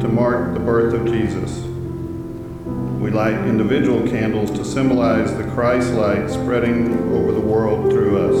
to 0.00 0.08
mark 0.08 0.54
the 0.54 0.60
birth 0.60 0.94
of 0.94 1.06
Jesus. 1.06 1.58
We 3.00 3.10
light 3.10 3.34
individual 3.48 4.08
candles 4.08 4.50
to 4.52 4.64
symbolize 4.64 5.36
the 5.36 5.42
Christ 5.50 5.92
light 5.94 6.30
spreading 6.30 6.92
over 7.12 7.32
the 7.32 7.40
world 7.40 7.90
through 7.90 8.18
us. 8.18 8.36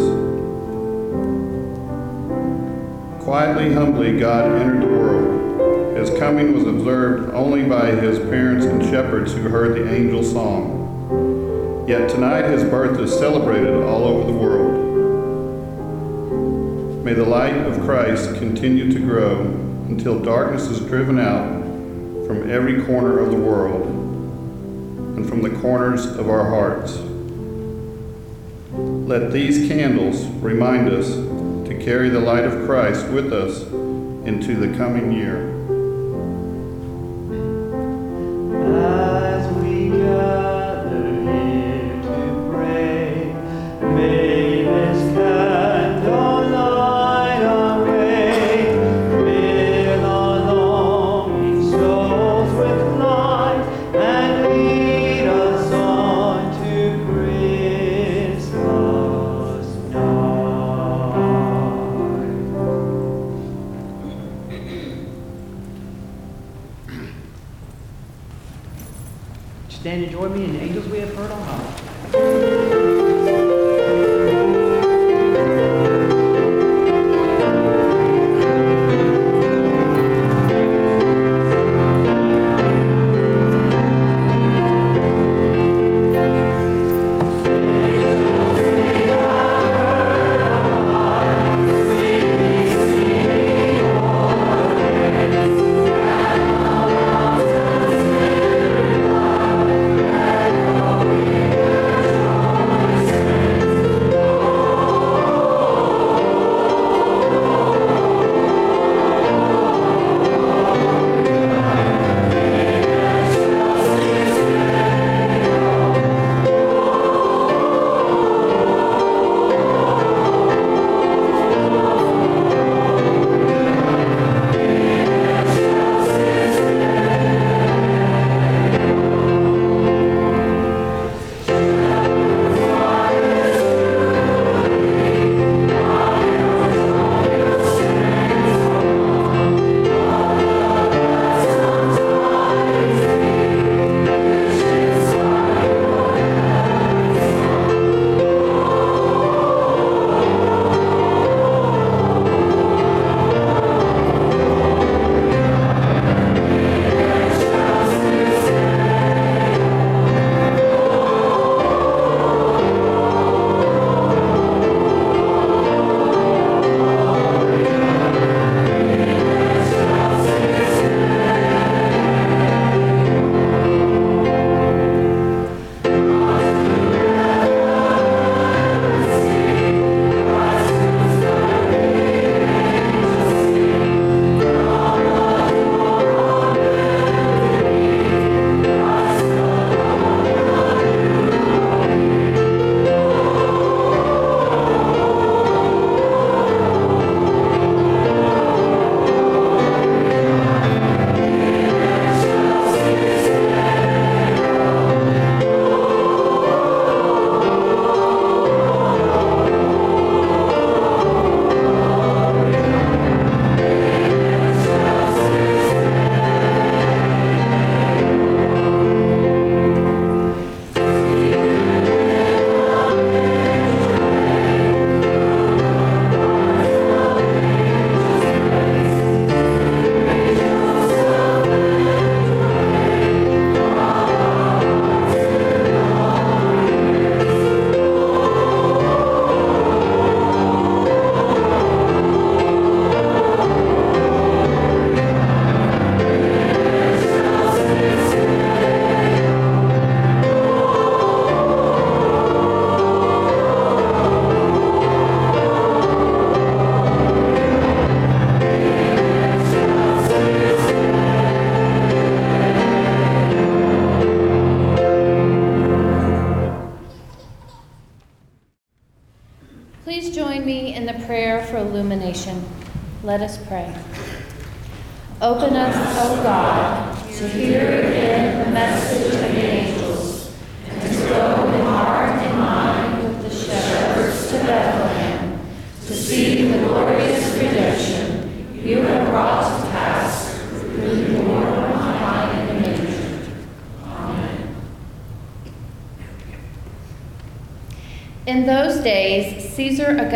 Quietly, 3.24 3.72
humbly, 3.72 4.18
God 4.18 4.52
entered 4.52 4.82
the 4.82 4.86
world. 4.86 5.96
His 5.96 6.10
coming 6.18 6.54
was 6.54 6.64
observed 6.64 7.34
only 7.34 7.64
by 7.64 7.90
his 7.90 8.18
parents 8.18 8.64
and 8.64 8.82
shepherds 8.84 9.32
who 9.32 9.48
heard 9.48 9.74
the 9.76 9.92
angel 9.92 10.22
song. 10.22 11.86
Yet 11.88 12.08
tonight 12.08 12.50
his 12.50 12.62
birth 12.62 13.00
is 13.00 13.12
celebrated 13.12 13.74
all 13.82 14.04
over 14.04 14.30
the 14.30 14.38
world. 14.38 14.84
May 17.04 17.14
the 17.14 17.24
light 17.24 17.56
of 17.56 17.80
Christ 17.80 18.36
continue 18.36 18.92
to 18.92 19.00
grow 19.00 19.67
until 19.88 20.18
darkness 20.18 20.68
is 20.68 20.80
driven 20.80 21.18
out 21.18 21.64
from 22.26 22.50
every 22.50 22.84
corner 22.84 23.18
of 23.18 23.30
the 23.30 23.36
world 23.36 23.86
and 25.16 25.28
from 25.28 25.42
the 25.42 25.50
corners 25.60 26.06
of 26.06 26.28
our 26.28 26.48
hearts. 26.48 26.98
Let 28.72 29.32
these 29.32 29.66
candles 29.68 30.24
remind 30.42 30.90
us 30.90 31.08
to 31.68 31.80
carry 31.82 32.10
the 32.10 32.20
light 32.20 32.44
of 32.44 32.66
Christ 32.66 33.08
with 33.08 33.32
us 33.32 33.62
into 34.26 34.54
the 34.54 34.76
coming 34.76 35.10
year. 35.10 35.57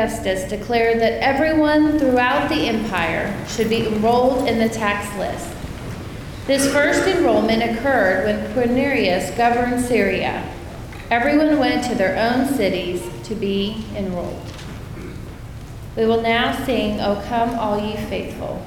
Augustus 0.02 0.50
declared 0.50 0.98
that 0.98 1.22
everyone 1.22 1.96
throughout 1.96 2.48
the 2.48 2.66
empire 2.66 3.32
should 3.46 3.68
be 3.68 3.86
enrolled 3.86 4.48
in 4.48 4.58
the 4.58 4.68
tax 4.68 5.16
list. 5.16 5.48
This 6.48 6.72
first 6.72 7.06
enrollment 7.06 7.62
occurred 7.62 8.24
when 8.24 8.52
Quirinius 8.52 9.36
governed 9.36 9.80
Syria. 9.80 10.42
Everyone 11.08 11.56
went 11.60 11.84
to 11.84 11.94
their 11.94 12.16
own 12.16 12.48
cities 12.48 13.00
to 13.28 13.36
be 13.36 13.84
enrolled. 13.94 14.42
We 15.96 16.04
will 16.04 16.20
now 16.20 16.64
sing, 16.66 17.00
O 17.00 17.22
come, 17.28 17.56
all 17.56 17.78
ye 17.78 17.94
faithful. 18.08 18.60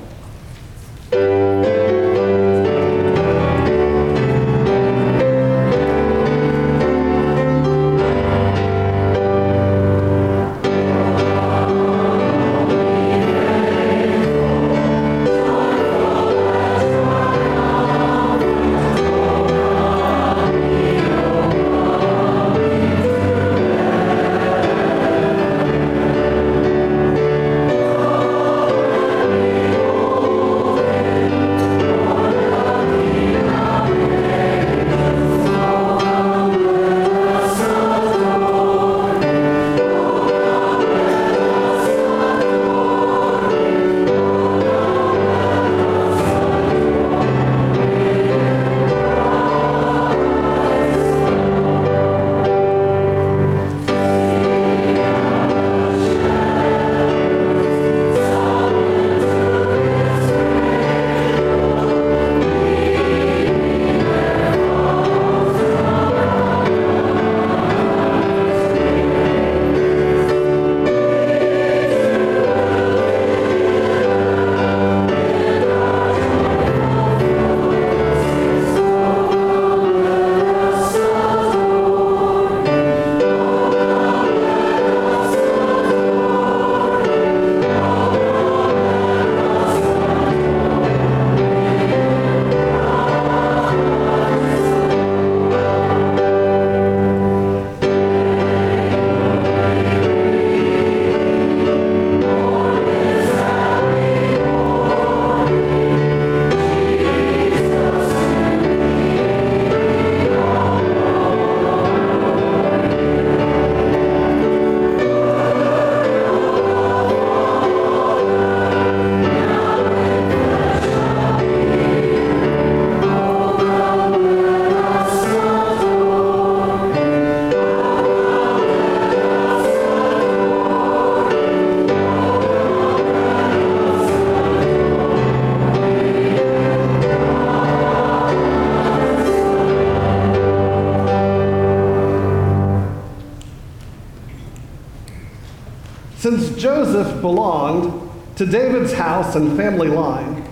Belonged 147.25 148.08
to 148.36 148.46
David's 148.46 148.94
house 148.94 149.34
and 149.36 149.58
family 149.58 149.88
line, 149.88 150.48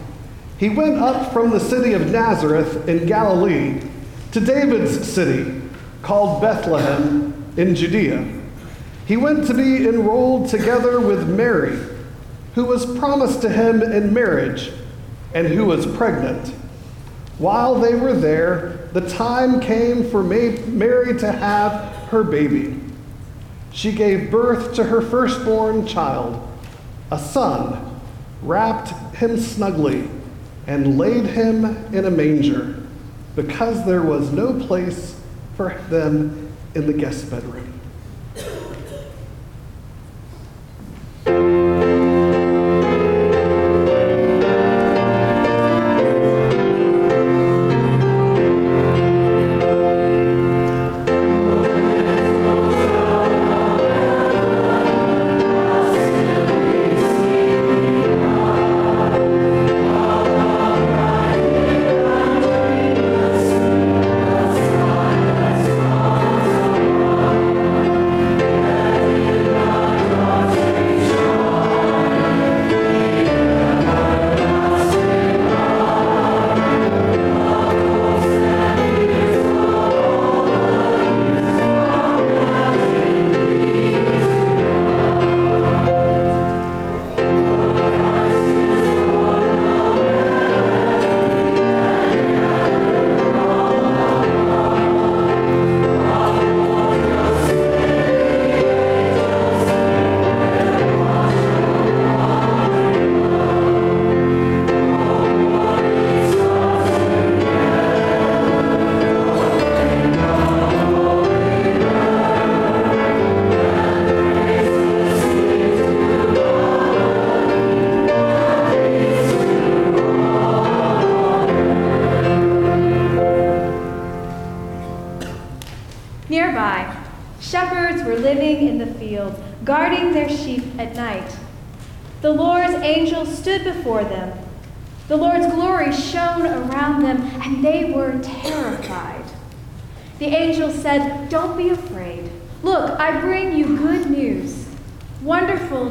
he 0.58 0.70
went 0.70 0.96
up 0.96 1.32
from 1.32 1.52
the 1.52 1.60
city 1.60 1.94
of 1.94 2.10
Nazareth 2.10 2.90
in 2.90 3.06
Galilee 3.06 3.80
to 4.32 4.40
David's 4.40 5.08
city, 5.08 5.62
called 6.02 6.42
Bethlehem 6.42 7.54
in 7.58 7.76
Judea. 7.76 8.28
He 9.06 9.18
went 9.18 9.46
to 9.46 9.54
be 9.54 9.88
enrolled 9.88 10.50
together 10.50 11.00
with 11.00 11.30
Mary, 11.30 11.78
who 12.56 12.66
was 12.66 12.98
promised 12.98 13.42
to 13.42 13.50
him 13.50 13.84
in 13.84 14.12
marriage 14.12 14.72
and 15.36 15.46
who 15.46 15.66
was 15.66 15.86
pregnant. 15.86 16.48
While 17.38 17.76
they 17.76 17.94
were 17.94 18.14
there, 18.14 18.90
the 18.94 19.08
time 19.08 19.60
came 19.60 20.10
for 20.10 20.24
Mary 20.24 21.20
to 21.20 21.32
have 21.32 21.96
her 22.08 22.24
baby. 22.24 22.80
She 23.72 23.92
gave 23.92 24.32
birth 24.32 24.74
to 24.74 24.86
her 24.86 25.02
firstborn 25.02 25.86
child, 25.86 26.50
a 27.14 27.20
son, 27.20 28.00
wrapped 28.42 28.90
him 29.16 29.40
snugly, 29.40 30.10
and 30.66 30.98
laid 30.98 31.26
him 31.26 31.66
in 31.94 32.06
a 32.06 32.12
manger, 32.12 32.82
because 33.36 33.86
there 33.86 34.02
was 34.02 34.32
no 34.32 34.60
place 34.66 35.16
for 35.56 35.76
them 35.90 36.52
in 36.74 36.88
the 36.88 36.94
guest 36.94 37.30
bedroom. 37.30 37.73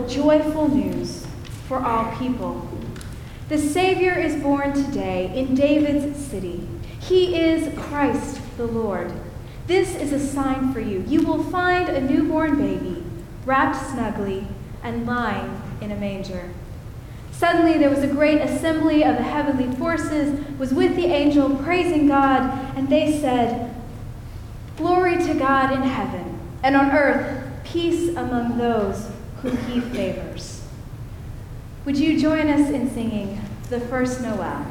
Joyful 0.08 0.68
news 0.68 1.26
for 1.66 1.84
all 1.84 2.16
people. 2.16 2.68
The 3.48 3.58
Savior 3.58 4.14
is 4.14 4.42
born 4.42 4.72
today 4.72 5.32
in 5.34 5.54
David's 5.54 6.16
city. 6.24 6.68
He 7.00 7.38
is 7.40 7.76
Christ 7.78 8.40
the 8.56 8.66
Lord. 8.66 9.12
This 9.66 9.94
is 9.94 10.12
a 10.12 10.20
sign 10.20 10.72
for 10.72 10.80
you. 10.80 11.04
You 11.06 11.22
will 11.22 11.42
find 11.42 11.88
a 11.88 12.00
newborn 12.00 12.56
baby 12.56 13.04
wrapped 13.44 13.90
snugly 13.90 14.46
and 14.82 15.06
lying 15.06 15.60
in 15.80 15.92
a 15.92 15.96
manger. 15.96 16.50
Suddenly 17.30 17.78
there 17.78 17.90
was 17.90 18.02
a 18.02 18.08
great 18.08 18.40
assembly 18.40 19.02
of 19.02 19.16
the 19.16 19.22
heavenly 19.22 19.74
forces 19.76 20.38
was 20.58 20.72
with 20.72 20.94
the 20.96 21.06
angel 21.06 21.56
praising 21.56 22.06
God, 22.06 22.42
and 22.76 22.88
they 22.88 23.20
said, 23.20 23.74
Glory 24.76 25.16
to 25.18 25.34
God 25.34 25.72
in 25.72 25.82
heaven, 25.82 26.38
and 26.62 26.76
on 26.76 26.90
earth 26.90 27.42
peace 27.64 28.14
among 28.16 28.58
those 28.58 29.10
whom 29.42 29.56
he 29.56 29.80
favors. 29.80 30.62
Would 31.84 31.98
you 31.98 32.18
join 32.20 32.48
us 32.48 32.70
in 32.70 32.88
singing 32.90 33.40
the 33.68 33.80
first 33.80 34.20
Noel? 34.20 34.66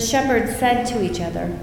The 0.00 0.06
shepherds 0.06 0.56
said 0.56 0.84
to 0.86 1.02
each 1.02 1.20
other, 1.20 1.58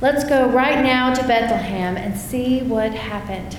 Let's 0.00 0.24
go 0.24 0.48
right 0.48 0.82
now 0.82 1.12
to 1.12 1.28
Bethlehem 1.28 1.94
and 1.94 2.18
see 2.18 2.62
what 2.62 2.92
happened. 2.92 3.58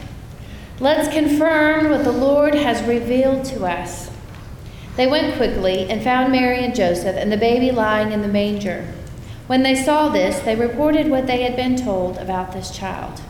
Let's 0.79 1.13
confirm 1.13 1.91
what 1.91 2.03
the 2.03 2.11
Lord 2.11 2.55
has 2.55 2.81
revealed 2.87 3.45
to 3.45 3.63
us. 3.63 4.09
They 4.95 5.05
went 5.05 5.35
quickly 5.35 5.87
and 5.87 6.01
found 6.01 6.31
Mary 6.31 6.65
and 6.65 6.73
Joseph 6.73 7.15
and 7.15 7.31
the 7.31 7.37
baby 7.37 7.69
lying 7.69 8.11
in 8.11 8.23
the 8.23 8.27
manger. 8.27 8.91
When 9.45 9.61
they 9.61 9.75
saw 9.75 10.09
this, 10.09 10.39
they 10.39 10.55
reported 10.55 11.07
what 11.11 11.27
they 11.27 11.43
had 11.43 11.55
been 11.55 11.75
told 11.75 12.17
about 12.17 12.53
this 12.53 12.75
child. 12.75 13.21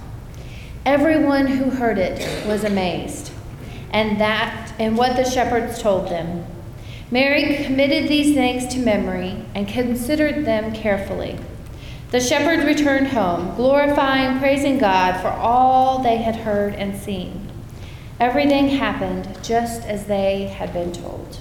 Everyone 0.85 1.47
who 1.47 1.71
heard 1.71 1.97
it 1.97 2.47
was 2.47 2.63
amazed, 2.63 3.33
and 3.91 4.21
that 4.21 4.73
and 4.79 4.97
what 4.97 5.17
the 5.17 5.29
shepherds 5.29 5.81
told 5.81 6.07
them. 6.07 6.45
Mary 7.11 7.65
committed 7.65 8.07
these 8.07 8.33
things 8.33 8.73
to 8.73 8.79
memory 8.79 9.45
and 9.53 9.67
considered 9.67 10.45
them 10.45 10.73
carefully. 10.73 11.37
The 12.11 12.21
shepherds 12.21 12.63
returned 12.63 13.09
home, 13.09 13.53
glorifying, 13.55 14.39
praising 14.39 14.77
God 14.77 15.21
for 15.21 15.27
all 15.27 15.99
they 15.99 16.17
had 16.17 16.37
heard 16.37 16.73
and 16.73 16.95
seen. 16.95 17.51
Everything 18.17 18.69
happened 18.69 19.27
just 19.43 19.83
as 19.83 20.05
they 20.05 20.47
had 20.47 20.71
been 20.71 20.93
told. 20.93 21.39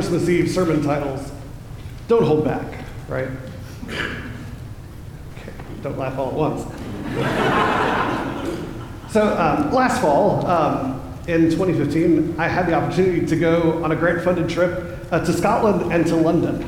Christmas 0.00 0.30
Eve 0.30 0.50
sermon 0.50 0.82
titles 0.82 1.30
don't 2.08 2.22
hold 2.22 2.42
back, 2.42 2.86
right? 3.06 3.28
Okay, 3.86 5.52
don't 5.82 5.98
laugh 5.98 6.18
all 6.18 6.28
at 6.28 6.34
once. 6.34 6.62
so 9.12 9.36
um, 9.36 9.70
last 9.74 10.00
fall, 10.00 10.46
um, 10.46 11.02
in 11.28 11.50
2015, 11.50 12.36
I 12.40 12.48
had 12.48 12.66
the 12.66 12.72
opportunity 12.72 13.26
to 13.26 13.36
go 13.36 13.84
on 13.84 13.92
a 13.92 13.94
grant 13.94 14.24
funded 14.24 14.48
trip 14.48 15.06
uh, 15.12 15.22
to 15.22 15.34
Scotland 15.34 15.92
and 15.92 16.06
to 16.06 16.16
London. 16.16 16.62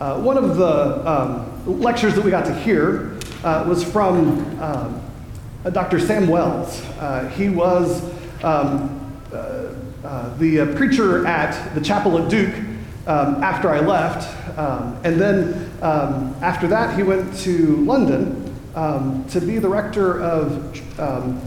Uh, 0.00 0.20
one 0.20 0.36
of 0.36 0.56
the 0.56 1.08
um, 1.08 1.80
lectures 1.80 2.16
that 2.16 2.24
we 2.24 2.32
got 2.32 2.46
to 2.46 2.54
hear 2.62 3.16
uh, 3.44 3.64
was 3.68 3.84
from 3.84 4.40
um, 4.60 5.00
uh, 5.64 5.70
Dr. 5.70 6.00
Sam 6.00 6.26
Wells. 6.26 6.80
Uh, 6.98 7.28
he 7.28 7.48
was 7.48 8.02
um, 8.42 8.92
uh, 10.06 10.36
the 10.36 10.60
uh, 10.60 10.76
preacher 10.76 11.26
at 11.26 11.74
the 11.74 11.80
chapel 11.80 12.16
at 12.16 12.30
Duke 12.30 12.54
um, 13.08 13.42
after 13.42 13.68
I 13.68 13.80
left. 13.80 14.56
Um, 14.56 14.96
and 15.02 15.20
then 15.20 15.70
um, 15.82 16.36
after 16.40 16.68
that, 16.68 16.96
he 16.96 17.02
went 17.02 17.36
to 17.38 17.76
London 17.84 18.56
um, 18.76 19.24
to 19.30 19.40
be 19.40 19.58
the 19.58 19.68
rector 19.68 20.22
of 20.22 21.00
um, 21.00 21.40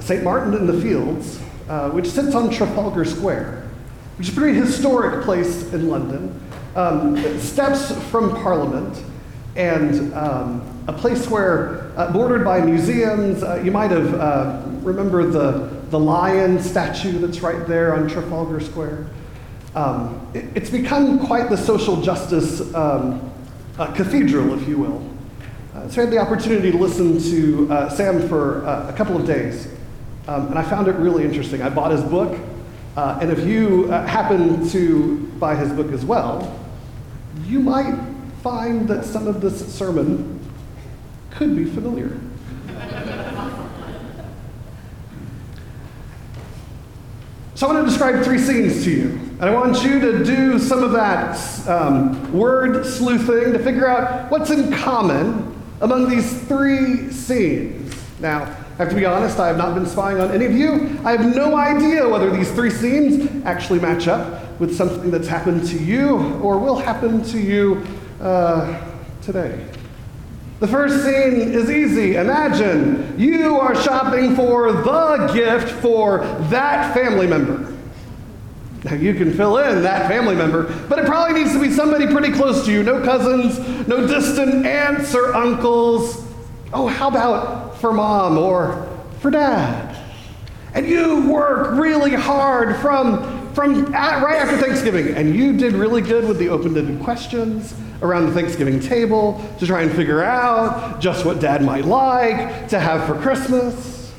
St. 0.00 0.22
Martin 0.22 0.52
in 0.52 0.66
the 0.66 0.78
Fields, 0.82 1.40
uh, 1.68 1.88
which 1.90 2.06
sits 2.06 2.34
on 2.34 2.50
Trafalgar 2.50 3.06
Square, 3.06 3.70
which 4.18 4.28
is 4.28 4.36
a 4.36 4.38
pretty 4.38 4.58
historic 4.58 5.24
place 5.24 5.72
in 5.72 5.88
London. 5.88 6.38
Steps 7.40 7.90
from 8.10 8.34
Parliament, 8.42 9.02
and 9.56 10.12
um, 10.12 10.74
a 10.88 10.92
place 10.92 11.28
where, 11.28 11.90
uh, 11.96 12.12
bordered 12.12 12.44
by 12.44 12.60
museums, 12.60 13.42
uh, 13.42 13.62
you 13.64 13.70
might 13.70 13.90
have 13.90 14.14
uh, 14.14 14.62
remember 14.82 15.26
the, 15.26 15.83
the 15.94 16.00
lion 16.00 16.60
statue 16.60 17.20
that's 17.20 17.40
right 17.40 17.68
there 17.68 17.94
on 17.94 18.08
Trafalgar 18.08 18.58
Square. 18.58 19.06
Um, 19.76 20.26
it- 20.34 20.46
it's 20.56 20.68
become 20.68 21.24
quite 21.24 21.48
the 21.48 21.56
social 21.56 22.00
justice 22.02 22.60
um, 22.74 23.20
uh, 23.78 23.86
cathedral, 23.92 24.54
if 24.60 24.66
you 24.66 24.76
will. 24.76 25.00
Uh, 25.72 25.88
so 25.88 26.00
I 26.02 26.04
had 26.06 26.12
the 26.12 26.18
opportunity 26.18 26.72
to 26.72 26.78
listen 26.78 27.20
to 27.30 27.72
uh, 27.72 27.88
Sam 27.90 28.28
for 28.28 28.66
uh, 28.66 28.88
a 28.90 28.92
couple 28.94 29.16
of 29.16 29.24
days, 29.24 29.68
um, 30.26 30.48
and 30.48 30.58
I 30.58 30.64
found 30.64 30.88
it 30.88 30.96
really 30.96 31.22
interesting. 31.24 31.62
I 31.62 31.68
bought 31.70 31.92
his 31.92 32.02
book, 32.02 32.36
uh, 32.96 33.18
and 33.20 33.30
if 33.30 33.46
you 33.46 33.86
uh, 33.92 34.04
happen 34.04 34.68
to 34.70 35.18
buy 35.38 35.54
his 35.54 35.70
book 35.70 35.92
as 35.92 36.04
well, 36.04 36.58
you 37.46 37.60
might 37.60 37.94
find 38.42 38.88
that 38.88 39.04
some 39.04 39.28
of 39.28 39.40
this 39.40 39.72
sermon 39.72 40.40
could 41.30 41.54
be 41.54 41.64
familiar. 41.66 42.18
So 47.56 47.68
I 47.68 47.72
want 47.72 47.86
to 47.86 47.90
describe 47.90 48.24
three 48.24 48.38
scenes 48.38 48.82
to 48.82 48.90
you. 48.90 49.10
And 49.38 49.44
I 49.44 49.54
want 49.54 49.84
you 49.84 50.00
to 50.00 50.24
do 50.24 50.58
some 50.58 50.82
of 50.82 50.90
that 50.92 51.38
um, 51.68 52.32
word 52.32 52.84
sleuthing 52.84 53.52
to 53.52 53.60
figure 53.60 53.86
out 53.86 54.28
what's 54.28 54.50
in 54.50 54.72
common 54.72 55.54
among 55.80 56.08
these 56.08 56.42
three 56.48 57.12
scenes. 57.12 57.94
Now, 58.18 58.42
I 58.42 58.76
have 58.78 58.88
to 58.88 58.96
be 58.96 59.06
honest, 59.06 59.38
I 59.38 59.46
have 59.46 59.56
not 59.56 59.74
been 59.74 59.86
spying 59.86 60.20
on 60.20 60.32
any 60.32 60.46
of 60.46 60.52
you. 60.52 61.00
I 61.04 61.12
have 61.12 61.32
no 61.32 61.56
idea 61.56 62.08
whether 62.08 62.28
these 62.28 62.50
three 62.50 62.70
scenes 62.70 63.44
actually 63.44 63.78
match 63.78 64.08
up 64.08 64.58
with 64.58 64.74
something 64.74 65.12
that's 65.12 65.28
happened 65.28 65.64
to 65.68 65.78
you 65.78 66.16
or 66.40 66.58
will 66.58 66.76
happen 66.76 67.22
to 67.24 67.38
you 67.38 67.86
uh, 68.20 68.84
today. 69.22 69.64
The 70.60 70.68
first 70.68 71.04
scene 71.04 71.52
is 71.52 71.68
easy. 71.68 72.16
Imagine 72.16 73.18
you 73.18 73.58
are 73.58 73.74
shopping 73.74 74.36
for 74.36 74.72
the 74.72 75.30
gift 75.34 75.68
for 75.82 76.18
that 76.50 76.94
family 76.94 77.26
member. 77.26 77.72
Now, 78.84 78.94
you 78.94 79.14
can 79.14 79.32
fill 79.32 79.58
in 79.58 79.82
that 79.82 80.08
family 80.08 80.36
member, 80.36 80.64
but 80.88 80.98
it 80.98 81.06
probably 81.06 81.40
needs 81.40 81.52
to 81.54 81.60
be 81.60 81.70
somebody 81.70 82.06
pretty 82.06 82.32
close 82.32 82.66
to 82.66 82.72
you. 82.72 82.82
No 82.82 83.02
cousins, 83.02 83.58
no 83.88 84.06
distant 84.06 84.66
aunts 84.66 85.14
or 85.14 85.34
uncles. 85.34 86.24
Oh, 86.72 86.86
how 86.86 87.08
about 87.08 87.78
for 87.78 87.92
mom 87.92 88.38
or 88.38 88.88
for 89.20 89.30
dad? 89.30 89.96
And 90.74 90.86
you 90.86 91.28
work 91.30 91.72
really 91.72 92.14
hard 92.14 92.76
from, 92.76 93.52
from 93.54 93.94
at, 93.94 94.22
right 94.22 94.36
after 94.36 94.58
Thanksgiving, 94.58 95.14
and 95.14 95.34
you 95.34 95.56
did 95.56 95.72
really 95.72 96.02
good 96.02 96.28
with 96.28 96.38
the 96.38 96.48
open 96.48 96.76
ended 96.76 97.02
questions 97.02 97.74
around 98.04 98.26
the 98.26 98.32
Thanksgiving 98.32 98.78
table 98.78 99.42
to 99.58 99.66
try 99.66 99.82
and 99.82 99.90
figure 99.90 100.22
out 100.22 101.00
just 101.00 101.24
what 101.24 101.40
dad 101.40 101.62
might 101.62 101.86
like 101.86 102.68
to 102.68 102.78
have 102.78 103.06
for 103.06 103.20
Christmas. 103.20 104.12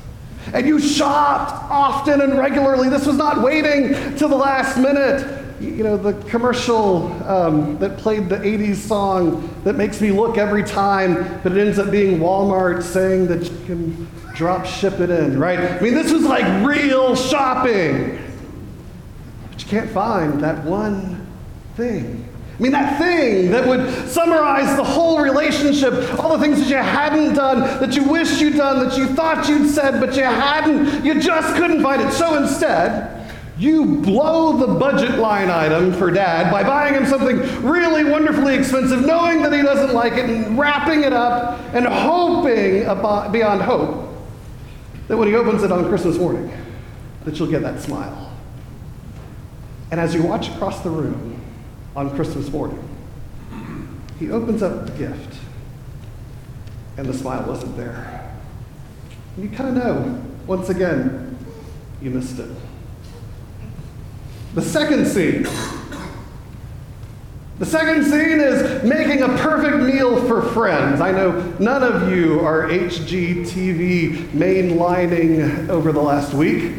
And 0.52 0.66
you 0.66 0.78
shopped 0.78 1.52
often 1.70 2.20
and 2.20 2.38
regularly. 2.38 2.88
This 2.88 3.06
was 3.06 3.16
not 3.16 3.42
waiting 3.42 4.16
till 4.16 4.28
the 4.28 4.36
last 4.36 4.76
minute. 4.76 5.44
You 5.60 5.84
know, 5.84 5.96
the 5.96 6.12
commercial 6.28 7.12
um, 7.24 7.78
that 7.78 7.96
played 7.96 8.28
the 8.28 8.36
80s 8.36 8.76
song 8.76 9.48
that 9.64 9.74
makes 9.74 10.00
me 10.00 10.10
look 10.10 10.36
every 10.36 10.62
time, 10.62 11.40
but 11.42 11.52
it 11.52 11.58
ends 11.58 11.78
up 11.78 11.90
being 11.90 12.18
Walmart 12.18 12.82
saying 12.82 13.28
that 13.28 13.50
you 13.50 13.64
can 13.64 14.08
drop 14.34 14.66
ship 14.66 15.00
it 15.00 15.10
in, 15.10 15.38
right? 15.38 15.58
I 15.58 15.80
mean, 15.80 15.94
this 15.94 16.12
was 16.12 16.24
like 16.24 16.66
real 16.66 17.16
shopping. 17.16 18.18
But 19.50 19.62
you 19.62 19.68
can't 19.68 19.90
find 19.90 20.40
that 20.42 20.62
one 20.64 21.26
thing. 21.76 22.28
I 22.58 22.62
mean, 22.62 22.72
that 22.72 22.98
thing 22.98 23.50
that 23.50 23.68
would 23.68 24.08
summarize 24.08 24.76
the 24.76 24.84
whole 24.84 25.20
relationship, 25.20 26.18
all 26.18 26.38
the 26.38 26.42
things 26.42 26.58
that 26.58 26.70
you 26.70 26.76
hadn't 26.76 27.34
done, 27.34 27.60
that 27.80 27.94
you 27.94 28.04
wished 28.04 28.40
you'd 28.40 28.56
done, 28.56 28.88
that 28.88 28.96
you 28.96 29.06
thought 29.08 29.46
you'd 29.46 29.68
said, 29.68 30.00
but 30.00 30.16
you 30.16 30.22
hadn't, 30.22 31.04
you 31.04 31.20
just 31.20 31.54
couldn't 31.56 31.82
find 31.82 32.00
it. 32.00 32.12
So 32.12 32.42
instead, 32.42 33.30
you 33.58 33.96
blow 33.96 34.56
the 34.56 34.66
budget 34.66 35.18
line 35.18 35.50
item 35.50 35.92
for 35.92 36.10
dad 36.10 36.50
by 36.50 36.62
buying 36.62 36.94
him 36.94 37.04
something 37.04 37.38
really 37.62 38.04
wonderfully 38.04 38.54
expensive, 38.54 39.04
knowing 39.04 39.42
that 39.42 39.52
he 39.52 39.60
doesn't 39.60 39.94
like 39.94 40.14
it, 40.14 40.24
and 40.24 40.58
wrapping 40.58 41.04
it 41.04 41.12
up 41.12 41.60
and 41.74 41.86
hoping 41.86 42.84
beyond 43.32 43.60
hope 43.60 44.14
that 45.08 45.16
when 45.16 45.28
he 45.28 45.34
opens 45.34 45.62
it 45.62 45.70
on 45.70 45.86
Christmas 45.88 46.16
morning, 46.16 46.50
that 47.24 47.38
you'll 47.38 47.50
get 47.50 47.60
that 47.62 47.80
smile. 47.80 48.32
And 49.90 50.00
as 50.00 50.14
you 50.14 50.22
watch 50.22 50.48
across 50.48 50.80
the 50.80 50.90
room 50.90 51.35
on 51.96 52.14
Christmas 52.14 52.50
morning, 52.50 52.86
he 54.18 54.30
opens 54.30 54.62
up 54.62 54.86
the 54.86 54.92
gift. 54.92 55.38
and 56.98 57.06
the 57.06 57.12
smile 57.12 57.46
wasn't 57.46 57.76
there. 57.76 58.32
And 59.36 59.50
you 59.50 59.54
kind 59.54 59.76
of 59.76 59.84
know, 59.84 60.22
once 60.46 60.70
again, 60.70 61.36
you 62.00 62.10
missed 62.10 62.38
it. 62.38 62.48
The 64.54 64.62
second 64.62 65.06
scene. 65.06 65.46
The 67.58 67.66
second 67.66 68.04
scene 68.04 68.40
is 68.40 68.82
making 68.82 69.22
a 69.22 69.28
perfect 69.38 69.78
meal 69.82 70.26
for 70.26 70.40
friends. 70.40 71.02
I 71.02 71.10
know 71.10 71.38
none 71.58 71.82
of 71.82 72.10
you 72.10 72.40
are 72.40 72.68
HGTV 72.68 74.28
mainlining 74.30 75.68
over 75.68 75.92
the 75.92 76.02
last 76.02 76.32
week. 76.32 76.72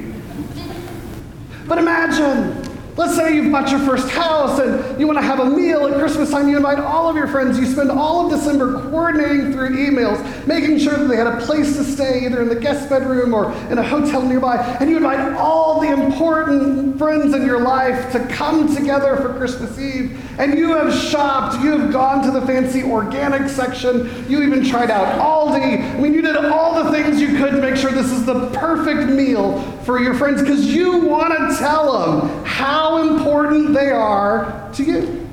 But 1.68 1.78
imagine, 1.78 2.67
let's 2.98 3.16
say 3.16 3.36
you've 3.36 3.52
bought 3.52 3.70
your 3.70 3.80
first 3.82 4.10
house 4.10 4.60
and 4.60 5.00
you 5.00 5.06
want 5.06 5.20
to 5.20 5.24
have 5.24 5.40
a 5.40 5.50
meal 5.50 5.86
at 5.88 6.00
Christmas 6.00 6.32
time. 6.32 6.50
You 6.50 6.58
invite 6.58 6.80
all 6.80 7.08
of 7.08 7.16
your 7.16 7.28
friends. 7.28 7.60
You 7.60 7.66
spend 7.68 7.92
all 7.92 8.26
of 8.26 8.32
December 8.32 8.74
coordinating 8.82 9.54
through 9.54 9.70
emails, 9.70 10.48
making 10.48 10.80
sure 10.80 10.98
that 10.98 11.08
they 11.08 11.16
had 11.16 11.28
a 11.28 11.40
place 11.46 11.78
to 11.78 11.84
stay, 11.84 12.26
either 12.26 12.42
in 12.42 12.50
the 12.50 12.60
guest 12.60 12.90
bedroom 12.90 13.34
or 13.34 13.54
in 13.72 13.78
a 13.78 13.84
hotel 13.84 14.24
nearby. 14.24 14.58
And 14.80 14.90
you 14.90 14.98
invite 14.98 15.34
all 15.34 15.80
the 15.80 15.92
important 15.92 16.98
friends 16.98 17.36
in 17.36 17.46
your 17.46 17.62
life 17.62 18.12
to 18.14 18.28
come 18.28 18.76
together 18.76 19.16
for 19.18 19.38
Christmas 19.38 19.78
Eve. 19.78 20.20
And 20.40 20.58
you 20.58 20.74
have 20.74 20.94
shopped, 20.94 21.64
you 21.64 21.78
have 21.78 21.92
gone 21.92 22.24
to 22.24 22.32
the 22.32 22.46
fancy 22.46 22.84
organic 22.84 23.50
section, 23.50 24.26
you 24.30 24.42
even 24.42 24.66
tried 24.66 24.90
out 24.90 25.20
Aldi. 25.20 25.96
I 25.96 26.00
mean, 26.00 26.14
you 26.14 26.22
did 26.22 26.36
all 26.36 26.84
the 26.84 26.92
things 26.92 27.22
you 27.22 27.38
could 27.38 27.52
to 27.52 27.62
make 27.62 27.76
sure 27.76 27.92
this 27.92 28.12
is 28.12 28.26
the 28.26 28.50
perfect 28.52 29.12
meal 29.12 29.77
for 29.88 30.02
your 30.02 30.14
friends 30.14 30.42
because 30.42 30.66
you 30.66 30.98
want 30.98 31.32
to 31.32 31.58
tell 31.60 31.94
them 31.98 32.44
how 32.44 32.98
important 33.08 33.74
they 33.74 33.90
are 33.90 34.70
to 34.74 34.84
you. 34.84 35.30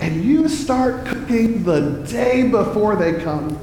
And 0.00 0.24
you 0.24 0.48
start 0.48 1.04
cooking 1.04 1.62
the 1.62 2.02
day 2.08 2.48
before 2.48 2.96
they 2.96 3.22
come. 3.22 3.60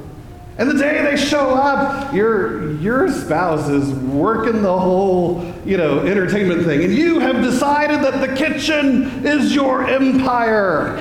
And 0.56 0.70
the 0.70 0.78
day 0.78 1.02
they 1.02 1.16
show 1.16 1.50
up, 1.50 2.14
your, 2.14 2.74
your 2.74 3.10
spouse 3.10 3.68
is 3.68 3.90
working 3.90 4.62
the 4.62 4.78
whole, 4.78 5.52
you 5.66 5.76
know, 5.78 6.06
entertainment 6.06 6.64
thing. 6.64 6.84
And 6.84 6.94
you 6.94 7.18
have 7.18 7.42
decided 7.42 8.02
that 8.02 8.24
the 8.24 8.36
kitchen 8.36 9.26
is 9.26 9.52
your 9.52 9.84
empire. 9.84 10.94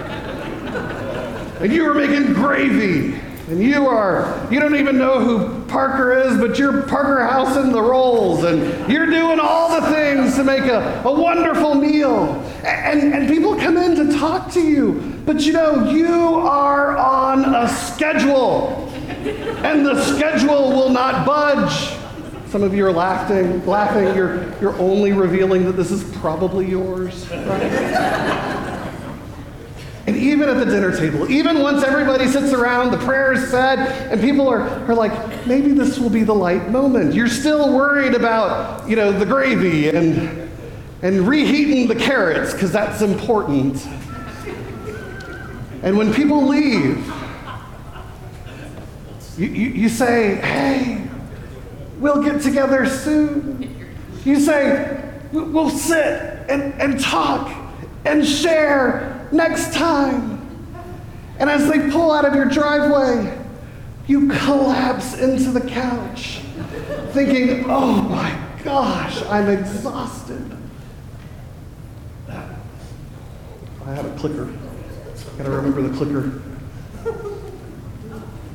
and 1.61 1.71
you 1.71 1.87
are 1.87 1.93
making 1.93 2.33
gravy. 2.33 3.21
And 3.51 3.61
you 3.61 3.85
are, 3.85 4.47
you 4.49 4.61
don't 4.61 4.77
even 4.77 4.97
know 4.97 5.19
who 5.19 5.65
Parker 5.65 6.13
is, 6.13 6.37
but 6.37 6.57
you're 6.57 6.83
Parker 6.83 7.21
House 7.21 7.57
in 7.57 7.73
the 7.73 7.81
rolls. 7.81 8.45
And 8.45 8.89
you're 8.89 9.07
doing 9.07 9.41
all 9.41 9.81
the 9.81 9.91
things 9.91 10.37
to 10.37 10.45
make 10.45 10.63
a, 10.63 11.01
a 11.03 11.11
wonderful 11.11 11.75
meal. 11.75 12.35
And, 12.63 13.13
and 13.13 13.27
people 13.27 13.57
come 13.57 13.75
in 13.75 13.95
to 13.97 14.17
talk 14.17 14.53
to 14.53 14.61
you. 14.61 15.21
But 15.25 15.41
you 15.41 15.51
know, 15.51 15.91
you 15.91 16.35
are 16.35 16.95
on 16.95 17.43
a 17.53 17.67
schedule. 17.67 18.87
And 19.65 19.85
the 19.85 20.01
schedule 20.01 20.69
will 20.69 20.89
not 20.89 21.25
budge. 21.25 21.97
Some 22.51 22.63
of 22.63 22.73
you 22.73 22.85
are 22.85 22.93
laughing, 22.93 23.65
laughing. 23.65 24.15
You're, 24.15 24.49
you're 24.61 24.77
only 24.77 25.11
revealing 25.11 25.65
that 25.65 25.73
this 25.73 25.91
is 25.91 26.05
probably 26.19 26.69
yours. 26.69 27.29
Right? 27.29 28.50
Even 30.41 30.57
at 30.57 30.65
the 30.65 30.71
dinner 30.71 30.97
table, 30.97 31.29
even 31.29 31.61
once 31.61 31.83
everybody 31.83 32.25
sits 32.25 32.51
around, 32.51 32.89
the 32.89 32.97
prayer 32.97 33.33
is 33.33 33.47
said, 33.51 33.77
and 34.11 34.19
people 34.19 34.49
are, 34.49 34.61
are 34.89 34.95
like, 34.95 35.45
maybe 35.45 35.71
this 35.71 35.99
will 35.99 36.09
be 36.09 36.23
the 36.23 36.33
light 36.33 36.71
moment. 36.71 37.13
You're 37.13 37.27
still 37.27 37.71
worried 37.71 38.15
about, 38.15 38.89
you 38.89 38.95
know, 38.95 39.11
the 39.11 39.23
gravy 39.23 39.89
and, 39.89 40.49
and 41.03 41.27
reheating 41.27 41.87
the 41.87 41.93
carrots, 41.93 42.53
because 42.53 42.71
that's 42.71 43.03
important. 43.03 43.85
And 45.83 45.95
when 45.95 46.11
people 46.11 46.47
leave, 46.47 47.05
you, 49.37 49.45
you, 49.45 49.69
you 49.69 49.89
say, 49.89 50.37
hey, 50.37 51.07
we'll 51.99 52.23
get 52.23 52.41
together 52.41 52.87
soon. 52.87 53.91
You 54.25 54.39
say, 54.39 55.07
we'll 55.31 55.69
sit 55.69 56.49
and, 56.49 56.73
and 56.81 56.99
talk 56.99 57.55
and 58.05 58.25
share 58.25 59.29
next 59.31 59.75
time. 59.75 60.30
And 61.41 61.49
as 61.49 61.67
they 61.67 61.89
pull 61.89 62.11
out 62.11 62.23
of 62.23 62.35
your 62.35 62.45
driveway, 62.45 63.35
you 64.05 64.27
collapse 64.27 65.17
into 65.17 65.49
the 65.49 65.61
couch, 65.61 66.41
thinking, 67.13 67.65
oh 67.67 68.03
my 68.03 68.39
gosh, 68.63 69.23
I'm 69.23 69.49
exhausted. 69.49 70.55
I 72.29 73.91
had 73.91 74.05
a 74.05 74.15
clicker. 74.17 74.53
Gotta 75.39 75.49
remember 75.49 75.81
the 75.81 75.97
clicker. 75.97 76.43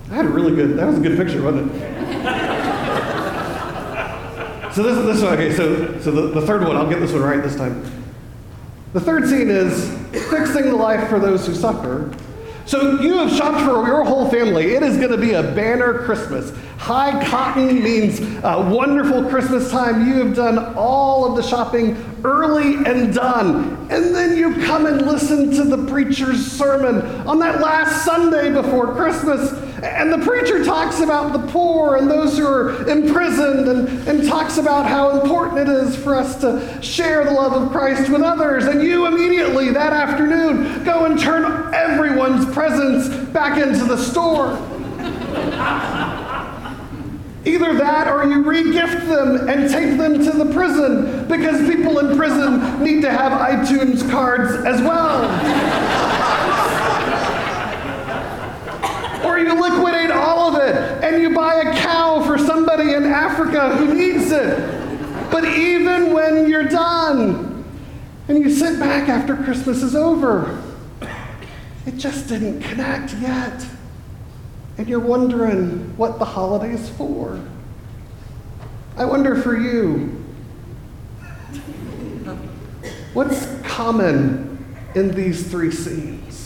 I 0.08 0.14
had 0.14 0.26
a 0.26 0.28
really 0.28 0.54
good, 0.54 0.76
that 0.78 0.86
was 0.86 0.98
a 0.98 1.00
good 1.00 1.18
picture, 1.18 1.42
wasn't 1.42 1.72
it? 1.74 1.80
so 4.72 4.84
this, 4.84 5.04
this 5.06 5.22
one, 5.24 5.32
okay, 5.32 5.52
so, 5.52 5.98
so 5.98 6.12
the, 6.12 6.40
the 6.40 6.46
third 6.46 6.62
one, 6.62 6.76
I'll 6.76 6.88
get 6.88 7.00
this 7.00 7.12
one 7.12 7.22
right 7.22 7.42
this 7.42 7.56
time. 7.56 7.84
The 8.92 9.00
third 9.00 9.28
scene 9.28 9.50
is 9.50 9.90
fixing 10.30 10.66
the 10.66 10.76
life 10.76 11.08
for 11.08 11.18
those 11.18 11.44
who 11.48 11.52
suffer. 11.52 12.16
So 12.66 13.00
you 13.00 13.18
have 13.18 13.30
shopped 13.30 13.60
for 13.60 13.86
your 13.86 14.02
whole 14.02 14.28
family. 14.28 14.74
It 14.74 14.82
is 14.82 14.96
going 14.96 15.12
to 15.12 15.16
be 15.16 15.34
a 15.34 15.42
banner 15.42 16.04
Christmas. 16.04 16.52
High 16.78 17.24
cotton 17.24 17.80
means 17.80 18.18
a 18.42 18.60
wonderful 18.60 19.24
Christmas 19.30 19.70
time. 19.70 20.08
You 20.08 20.14
have 20.14 20.34
done 20.34 20.74
all 20.76 21.24
of 21.24 21.36
the 21.36 21.48
shopping 21.48 21.96
early 22.24 22.74
and 22.84 23.14
done. 23.14 23.86
And 23.88 24.12
then 24.12 24.36
you 24.36 24.52
come 24.66 24.86
and 24.86 25.06
listen 25.06 25.52
to 25.52 25.62
the 25.62 25.86
preacher's 25.86 26.44
sermon 26.44 27.02
on 27.26 27.38
that 27.38 27.60
last 27.60 28.04
Sunday 28.04 28.52
before 28.52 28.94
Christmas. 28.94 29.52
And 29.82 30.10
the 30.10 30.18
preacher 30.18 30.64
talks 30.64 31.00
about 31.00 31.34
the 31.34 31.52
poor 31.52 31.96
and 31.96 32.10
those 32.10 32.38
who 32.38 32.46
are 32.46 32.88
imprisoned 32.88 33.68
and, 33.68 34.08
and 34.08 34.26
talks 34.26 34.56
about 34.56 34.86
how 34.86 35.20
important 35.20 35.68
it 35.68 35.68
is 35.68 35.94
for 35.94 36.14
us 36.14 36.40
to 36.40 36.80
share 36.80 37.24
the 37.24 37.32
love 37.32 37.52
of 37.52 37.70
Christ 37.70 38.10
with 38.10 38.22
others. 38.22 38.64
And 38.64 38.82
you 38.82 39.06
immediately 39.06 39.70
that 39.72 39.92
afternoon 39.92 40.82
go 40.82 41.04
and 41.04 41.18
turn 41.18 41.74
everyone's 41.74 42.46
presents 42.54 43.14
back 43.32 43.58
into 43.58 43.84
the 43.84 43.98
store. 43.98 44.52
Either 47.44 47.74
that 47.74 48.08
or 48.08 48.24
you 48.24 48.42
regift 48.42 49.06
them 49.06 49.48
and 49.48 49.70
take 49.70 49.98
them 49.98 50.14
to 50.24 50.30
the 50.32 50.52
prison 50.54 51.28
because 51.28 51.68
people 51.68 51.98
in 51.98 52.16
prison 52.16 52.82
need 52.82 53.02
to 53.02 53.10
have 53.10 53.32
iTunes 53.32 54.10
cards 54.10 54.52
as 54.64 54.80
well. 54.80 56.25
Or 59.36 59.38
you 59.38 59.60
liquidate 59.60 60.10
all 60.10 60.56
of 60.56 60.62
it 60.62 60.74
and 61.04 61.22
you 61.22 61.34
buy 61.34 61.56
a 61.56 61.74
cow 61.76 62.22
for 62.24 62.38
somebody 62.38 62.94
in 62.94 63.04
Africa 63.04 63.76
who 63.76 63.94
needs 63.94 64.32
it. 64.32 65.30
But 65.30 65.44
even 65.44 66.14
when 66.14 66.48
you're 66.48 66.68
done 66.68 67.64
and 68.28 68.38
you 68.38 68.50
sit 68.50 68.80
back 68.80 69.10
after 69.10 69.36
Christmas 69.36 69.82
is 69.82 69.94
over, 69.94 70.62
it 71.84 71.96
just 71.96 72.28
didn't 72.28 72.62
connect 72.62 73.12
yet 73.14 73.66
and 74.78 74.88
you're 74.88 75.00
wondering 75.00 75.94
what 75.98 76.18
the 76.18 76.24
holiday 76.24 76.72
is 76.72 76.88
for. 76.90 77.38
I 78.96 79.04
wonder 79.04 79.40
for 79.42 79.54
you, 79.54 80.24
what's 83.12 83.46
common 83.62 84.64
in 84.94 85.14
these 85.14 85.50
three 85.50 85.70
scenes? 85.70 86.45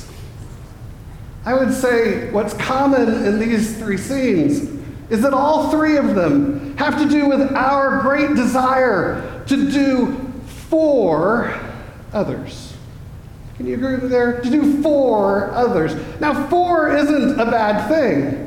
I 1.45 1.55
would 1.55 1.73
say 1.73 2.31
what's 2.31 2.55
common 2.55 3.25
in 3.25 3.39
these 3.39 3.79
three 3.79 3.97
scenes 3.97 4.69
is 5.11 5.23
that 5.23 5.33
all 5.33 5.71
three 5.71 5.97
of 5.97 6.15
them 6.15 6.77
have 6.77 6.99
to 6.99 7.09
do 7.09 7.29
with 7.29 7.53
our 7.55 8.01
great 8.03 8.35
desire 8.35 9.43
to 9.47 9.71
do 9.71 10.33
for 10.69 11.59
others. 12.13 12.75
Can 13.57 13.67
you 13.67 13.75
agree 13.75 13.95
with 13.95 14.05
me 14.05 14.09
there? 14.09 14.41
To 14.41 14.51
do 14.51 14.83
for 14.83 15.51
others. 15.53 15.95
Now, 16.21 16.49
for 16.49 16.95
isn't 16.97 17.41
a 17.41 17.45
bad 17.45 17.89
thing. 17.89 18.47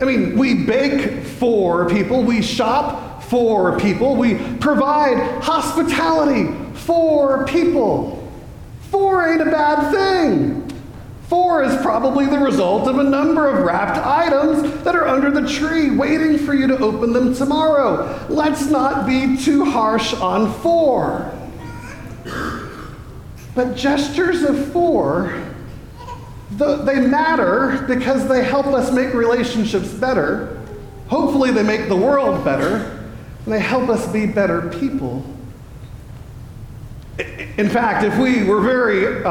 I 0.00 0.04
mean, 0.04 0.36
we 0.36 0.64
bake 0.64 1.24
for 1.24 1.88
people, 1.88 2.22
we 2.22 2.42
shop 2.42 3.22
for 3.22 3.78
people, 3.78 4.16
we 4.16 4.34
provide 4.58 5.42
hospitality 5.42 6.52
for 6.74 7.46
people. 7.46 8.30
For 8.90 9.26
ain't 9.26 9.40
a 9.40 9.46
bad 9.46 9.90
thing. 9.90 10.65
For 11.28 11.64
is 11.64 11.76
probably 11.82 12.26
the 12.26 12.38
result 12.38 12.86
of 12.86 12.98
a 12.98 13.04
number 13.04 13.48
of 13.48 13.64
wrapped 13.64 13.98
items 13.98 14.84
that 14.84 14.94
are 14.94 15.08
under 15.08 15.30
the 15.30 15.48
tree 15.48 15.90
waiting 15.90 16.38
for 16.38 16.54
you 16.54 16.68
to 16.68 16.78
open 16.78 17.12
them 17.12 17.34
tomorrow. 17.34 18.24
Let's 18.28 18.66
not 18.66 19.06
be 19.06 19.36
too 19.36 19.64
harsh 19.64 20.14
on 20.14 20.52
for. 20.60 21.32
But 23.56 23.74
gestures 23.74 24.42
of 24.42 24.72
for, 24.72 25.42
they 26.50 27.00
matter 27.00 27.84
because 27.88 28.28
they 28.28 28.44
help 28.44 28.66
us 28.66 28.92
make 28.92 29.12
relationships 29.12 29.92
better. 29.92 30.62
Hopefully, 31.08 31.50
they 31.50 31.62
make 31.62 31.88
the 31.88 31.96
world 31.96 32.44
better, 32.44 33.08
and 33.44 33.52
they 33.52 33.60
help 33.60 33.88
us 33.88 34.06
be 34.12 34.26
better 34.26 34.68
people. 34.78 35.24
In 37.18 37.70
fact, 37.70 38.04
if 38.04 38.18
we 38.18 38.44
were 38.44 38.60
very 38.60 39.24
uh, 39.24 39.30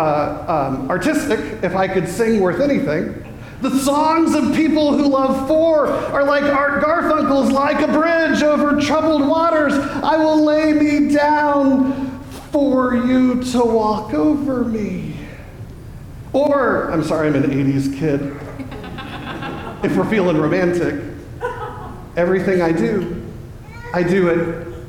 um, 0.51 0.89
artistic, 0.89 1.39
if 1.63 1.75
I 1.75 1.87
could 1.87 2.07
sing 2.07 2.39
worth 2.39 2.59
anything, 2.59 3.23
The 3.61 3.79
songs 3.79 4.35
of 4.35 4.53
people 4.53 4.97
who 4.97 5.07
love 5.07 5.47
for 5.47 5.87
are 5.87 6.23
like 6.23 6.43
Art 6.43 6.83
Garfunkel's 6.83 7.51
Like 7.51 7.79
a 7.81 7.87
Bridge 7.87 8.43
Over 8.43 8.79
Troubled 8.81 9.27
Waters. 9.27 9.73
I 9.73 10.17
will 10.17 10.43
lay 10.43 10.73
me 10.73 11.13
down 11.13 12.21
for 12.51 12.95
you 12.95 13.43
to 13.43 13.63
walk 13.63 14.13
over 14.13 14.65
me. 14.65 15.15
Or, 16.33 16.91
I'm 16.91 17.03
sorry, 17.03 17.27
I'm 17.29 17.35
an 17.35 17.43
80s 17.43 17.97
kid. 17.97 18.21
if 19.83 19.95
we're 19.95 20.09
feeling 20.09 20.37
romantic, 20.37 21.01
everything 22.17 22.61
I 22.61 22.71
do, 22.71 23.25
I 23.93 24.03
do 24.03 24.27
it 24.29 24.87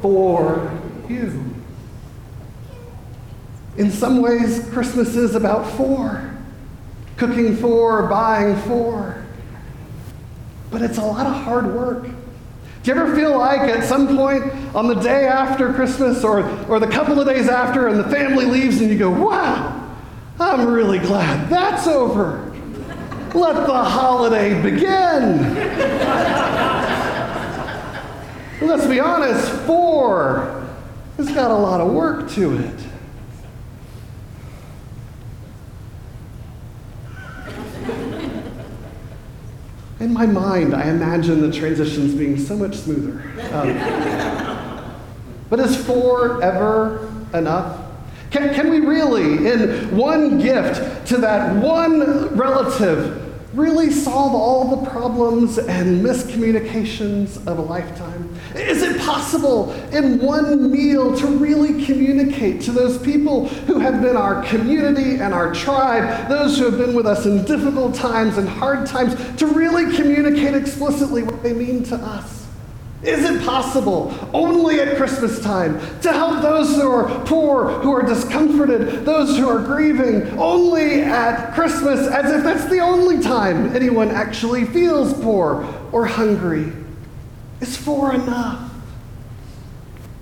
for 0.00 0.70
you. 1.08 1.57
In 3.78 3.92
some 3.92 4.20
ways, 4.20 4.68
Christmas 4.70 5.14
is 5.14 5.36
about 5.36 5.64
for 5.76 6.34
cooking 7.16 7.56
for, 7.56 8.02
buying 8.08 8.56
for. 8.62 9.24
But 10.70 10.82
it's 10.82 10.98
a 10.98 11.04
lot 11.04 11.26
of 11.26 11.34
hard 11.34 11.72
work. 11.74 12.02
Do 12.04 12.12
you 12.84 13.00
ever 13.00 13.14
feel 13.14 13.38
like 13.38 13.60
at 13.60 13.84
some 13.84 14.16
point 14.16 14.44
on 14.74 14.88
the 14.88 14.94
day 14.94 15.26
after 15.26 15.72
Christmas 15.72 16.24
or, 16.24 16.48
or 16.68 16.80
the 16.80 16.88
couple 16.88 17.20
of 17.20 17.26
days 17.26 17.48
after 17.48 17.86
and 17.88 18.00
the 18.00 18.08
family 18.08 18.46
leaves 18.46 18.80
and 18.80 18.90
you 18.90 18.98
go, 18.98 19.10
wow, 19.10 19.96
I'm 20.40 20.66
really 20.66 20.98
glad 20.98 21.48
that's 21.48 21.86
over. 21.86 22.44
Let 23.34 23.66
the 23.66 23.84
holiday 23.84 24.60
begin. 24.60 25.54
Let's 28.60 28.86
be 28.86 28.98
honest, 28.98 29.52
for 29.66 30.66
has 31.16 31.30
got 31.30 31.50
a 31.50 31.56
lot 31.56 31.80
of 31.80 31.92
work 31.92 32.28
to 32.30 32.56
it. 32.56 32.87
In 40.00 40.12
my 40.12 40.26
mind, 40.26 40.74
I 40.74 40.88
imagine 40.90 41.40
the 41.40 41.50
transitions 41.50 42.14
being 42.14 42.38
so 42.38 42.56
much 42.56 42.76
smoother. 42.76 43.20
Um, 43.52 44.98
but 45.50 45.58
is 45.58 45.76
for 45.76 46.40
ever 46.42 47.12
enough? 47.34 47.84
Can, 48.30 48.54
can 48.54 48.70
we 48.70 48.80
really, 48.80 49.48
in 49.48 49.96
one 49.96 50.38
gift 50.38 51.06
to 51.08 51.16
that 51.18 51.56
one 51.56 52.36
relative, 52.36 53.56
really 53.56 53.90
solve 53.90 54.34
all 54.34 54.76
the 54.76 54.90
problems 54.90 55.58
and 55.58 56.04
miscommunications 56.04 57.44
of 57.46 57.58
a 57.58 57.62
lifetime? 57.62 58.27
Is 58.54 58.82
it 58.82 59.00
possible 59.00 59.72
in 59.92 60.18
one 60.20 60.70
meal 60.70 61.16
to 61.16 61.26
really 61.26 61.84
communicate 61.84 62.62
to 62.62 62.72
those 62.72 62.98
people 62.98 63.46
who 63.48 63.78
have 63.78 64.00
been 64.00 64.16
our 64.16 64.42
community 64.44 65.20
and 65.20 65.34
our 65.34 65.52
tribe, 65.52 66.28
those 66.28 66.58
who 66.58 66.64
have 66.64 66.78
been 66.78 66.94
with 66.94 67.06
us 67.06 67.26
in 67.26 67.44
difficult 67.44 67.94
times 67.94 68.38
and 68.38 68.48
hard 68.48 68.86
times, 68.86 69.14
to 69.36 69.46
really 69.46 69.94
communicate 69.94 70.54
explicitly 70.54 71.22
what 71.22 71.42
they 71.42 71.52
mean 71.52 71.82
to 71.84 71.96
us? 71.96 72.46
Is 73.02 73.22
it 73.22 73.46
possible 73.46 74.12
only 74.32 74.80
at 74.80 74.96
Christmas 74.96 75.40
time 75.40 75.78
to 76.00 76.12
help 76.12 76.42
those 76.42 76.74
who 76.74 76.90
are 76.90 77.24
poor, 77.26 77.68
who 77.68 77.92
are 77.92 78.02
discomforted, 78.02 79.04
those 79.04 79.36
who 79.36 79.48
are 79.48 79.60
grieving, 79.60 80.36
only 80.36 81.02
at 81.02 81.54
Christmas 81.54 82.08
as 82.08 82.32
if 82.32 82.42
that's 82.42 82.68
the 82.68 82.80
only 82.80 83.22
time 83.22 83.76
anyone 83.76 84.10
actually 84.10 84.64
feels 84.64 85.12
poor 85.22 85.64
or 85.92 86.06
hungry? 86.06 86.72
Is 87.60 87.76
for 87.76 88.14
enough? 88.14 88.72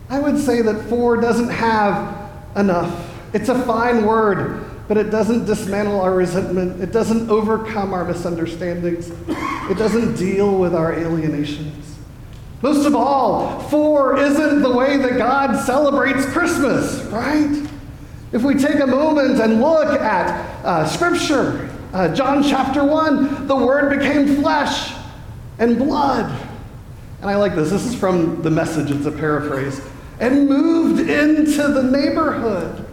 I 0.08 0.20
would 0.20 0.38
say 0.38 0.62
that 0.62 0.88
for 0.88 1.16
doesn't 1.16 1.50
have 1.50 2.30
enough. 2.56 3.12
It's 3.32 3.48
a 3.48 3.62
fine 3.62 4.06
word, 4.06 4.64
but 4.88 4.96
it 4.96 5.10
doesn't 5.10 5.46
dismantle 5.46 6.00
our 6.00 6.14
resentment. 6.14 6.80
It 6.80 6.92
doesn't 6.92 7.28
overcome 7.28 7.92
our 7.92 8.04
misunderstandings. 8.04 9.10
It 9.28 9.76
doesn't 9.76 10.14
deal 10.14 10.58
with 10.58 10.74
our 10.74 10.94
alienations. 10.94 11.96
Most 12.62 12.86
of 12.86 12.94
all, 12.94 13.60
for 13.68 14.18
isn't 14.18 14.62
the 14.62 14.74
way 14.74 14.96
that 14.96 15.18
God 15.18 15.62
celebrates 15.64 16.24
Christmas, 16.26 17.02
right? 17.06 17.68
If 18.32 18.42
we 18.42 18.54
take 18.54 18.80
a 18.80 18.86
moment 18.86 19.40
and 19.40 19.60
look 19.60 20.00
at 20.00 20.28
uh, 20.64 20.86
Scripture, 20.86 21.70
uh, 21.92 22.14
John 22.14 22.42
chapter 22.42 22.84
1, 22.84 23.46
the 23.46 23.56
Word 23.56 23.98
became 23.98 24.36
flesh 24.36 24.94
and 25.58 25.78
blood. 25.78 26.45
And 27.20 27.30
I 27.30 27.36
like 27.36 27.54
this. 27.54 27.70
This 27.70 27.86
is 27.86 27.94
from 27.94 28.42
the 28.42 28.50
message, 28.50 28.90
it's 28.90 29.06
a 29.06 29.12
paraphrase. 29.12 29.80
And 30.20 30.48
moved 30.48 31.00
into 31.00 31.68
the 31.68 31.82
neighborhood. 31.82 32.86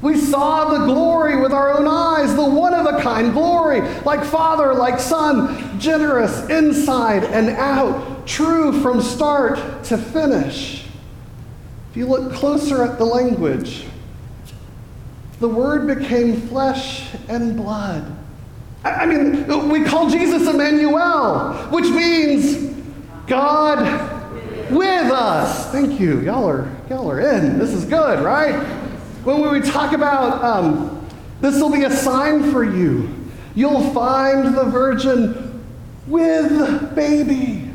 We 0.00 0.18
saw 0.18 0.68
the 0.68 0.84
glory 0.84 1.40
with 1.40 1.52
our 1.52 1.72
own 1.78 1.88
eyes, 1.88 2.34
the 2.36 2.44
one 2.44 2.74
of 2.74 2.86
a 2.86 3.00
kind 3.00 3.32
glory, 3.32 3.80
like 4.02 4.22
Father, 4.22 4.74
like 4.74 5.00
Son, 5.00 5.80
generous 5.80 6.46
inside 6.50 7.24
and 7.24 7.48
out, 7.50 8.26
true 8.26 8.82
from 8.82 9.00
start 9.00 9.56
to 9.84 9.96
finish. 9.96 10.84
If 11.90 11.96
you 11.96 12.06
look 12.06 12.34
closer 12.34 12.84
at 12.84 12.98
the 12.98 13.04
language, 13.06 13.86
the 15.40 15.48
Word 15.48 15.86
became 15.86 16.48
flesh 16.48 17.14
and 17.28 17.56
blood. 17.56 18.14
I 18.84 19.06
mean, 19.06 19.46
we 19.70 19.84
call 19.84 20.10
Jesus 20.10 20.46
Emmanuel, 20.46 21.54
which 21.70 21.86
means 21.86 22.74
God 23.26 23.80
with 24.70 25.10
us. 25.10 25.70
Thank 25.70 26.00
you. 26.00 26.20
Y'all 26.20 26.48
are, 26.48 26.70
y'all 26.90 27.10
are 27.10 27.20
in. 27.20 27.58
This 27.58 27.70
is 27.70 27.84
good, 27.84 28.22
right? 28.22 28.54
When 29.24 29.50
we 29.50 29.60
talk 29.60 29.92
about 29.92 30.44
um, 30.44 31.06
this 31.40 31.60
will 31.60 31.70
be 31.70 31.84
a 31.84 31.90
sign 31.90 32.50
for 32.52 32.64
you, 32.64 33.14
you'll 33.54 33.92
find 33.92 34.54
the 34.54 34.64
virgin 34.64 35.64
with 36.06 36.94
baby. 36.94 37.70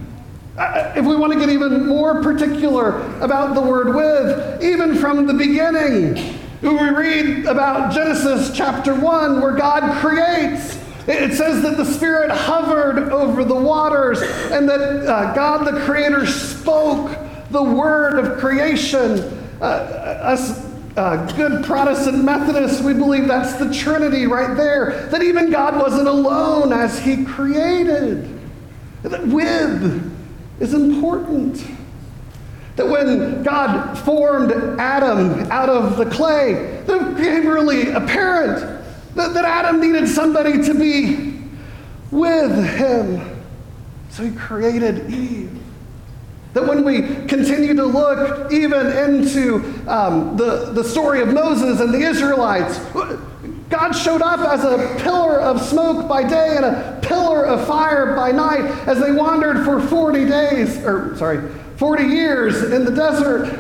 Uh, 0.57 0.93
if 0.95 1.05
we 1.05 1.15
want 1.15 1.33
to 1.33 1.39
get 1.39 1.49
even 1.49 1.87
more 1.87 2.21
particular 2.21 2.99
about 3.21 3.55
the 3.55 3.61
word 3.61 3.95
with, 3.95 4.63
even 4.63 4.95
from 4.95 5.25
the 5.25 5.33
beginning, 5.33 6.37
we 6.61 6.89
read 6.89 7.45
about 7.45 7.93
Genesis 7.93 8.55
chapter 8.55 8.93
1 8.93 9.41
where 9.41 9.55
God 9.55 10.01
creates. 10.01 10.78
It 11.07 11.33
says 11.33 11.63
that 11.63 11.77
the 11.77 11.85
Spirit 11.85 12.29
hovered 12.29 13.09
over 13.11 13.43
the 13.43 13.55
waters 13.55 14.21
and 14.21 14.69
that 14.69 14.81
uh, 14.81 15.33
God 15.33 15.65
the 15.65 15.79
Creator 15.81 16.25
spoke 16.27 17.17
the 17.49 17.63
word 17.63 18.19
of 18.19 18.37
creation. 18.39 19.19
Uh, 19.61 19.63
us 19.63 20.69
uh, 20.97 21.25
good 21.37 21.63
Protestant 21.63 22.23
Methodists, 22.23 22.81
we 22.81 22.93
believe 22.93 23.27
that's 23.27 23.53
the 23.53 23.73
Trinity 23.73 24.27
right 24.27 24.55
there. 24.57 25.07
That 25.07 25.23
even 25.23 25.49
God 25.49 25.79
wasn't 25.79 26.07
alone 26.07 26.73
as 26.73 26.99
He 26.99 27.23
created. 27.23 28.39
That 29.03 29.25
with 29.27 30.13
is 30.59 30.73
important. 30.73 31.65
That 32.75 32.87
when 32.87 33.43
God 33.43 33.97
formed 33.99 34.51
Adam 34.79 35.49
out 35.51 35.69
of 35.69 35.97
the 35.97 36.05
clay, 36.05 36.83
that 36.85 37.01
it 37.01 37.15
became 37.15 37.47
really 37.47 37.91
apparent 37.91 38.78
that, 39.15 39.33
that 39.33 39.45
Adam 39.45 39.79
needed 39.81 40.07
somebody 40.07 40.63
to 40.63 40.73
be 40.73 41.41
with 42.11 42.77
him. 42.77 43.43
So 44.09 44.23
he 44.23 44.35
created 44.35 45.11
Eve. 45.11 45.51
That 46.53 46.67
when 46.67 46.83
we 46.83 47.01
continue 47.27 47.75
to 47.75 47.85
look 47.85 48.51
even 48.51 48.87
into 48.87 49.57
um, 49.87 50.35
the, 50.35 50.71
the 50.73 50.83
story 50.83 51.21
of 51.21 51.31
Moses 51.31 51.79
and 51.79 51.93
the 51.93 52.01
Israelites, 52.01 52.79
God 53.69 53.91
showed 53.91 54.23
up 54.23 54.39
as 54.39 54.63
a 54.63 54.97
pillar 55.03 55.39
of 55.39 55.61
smoke 55.61 56.09
by 56.09 56.27
day 56.27 56.55
and 56.57 56.65
a 56.65 56.99
pillar 57.03 57.45
of 57.45 57.67
fire 57.67 58.15
by 58.15 58.31
night 58.31 58.61
as 58.87 58.99
they 58.99 59.11
wandered 59.11 59.63
for 59.63 59.79
40 59.79 60.25
days, 60.25 60.83
or 60.83 61.15
sorry, 61.17 61.47
40 61.77 62.03
years 62.03 62.63
in 62.71 62.83
the 62.83 62.91
desert. 62.91 63.59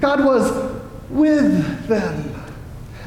God 0.00 0.24
was 0.24 0.72
with 1.10 1.86
them. 1.88 2.35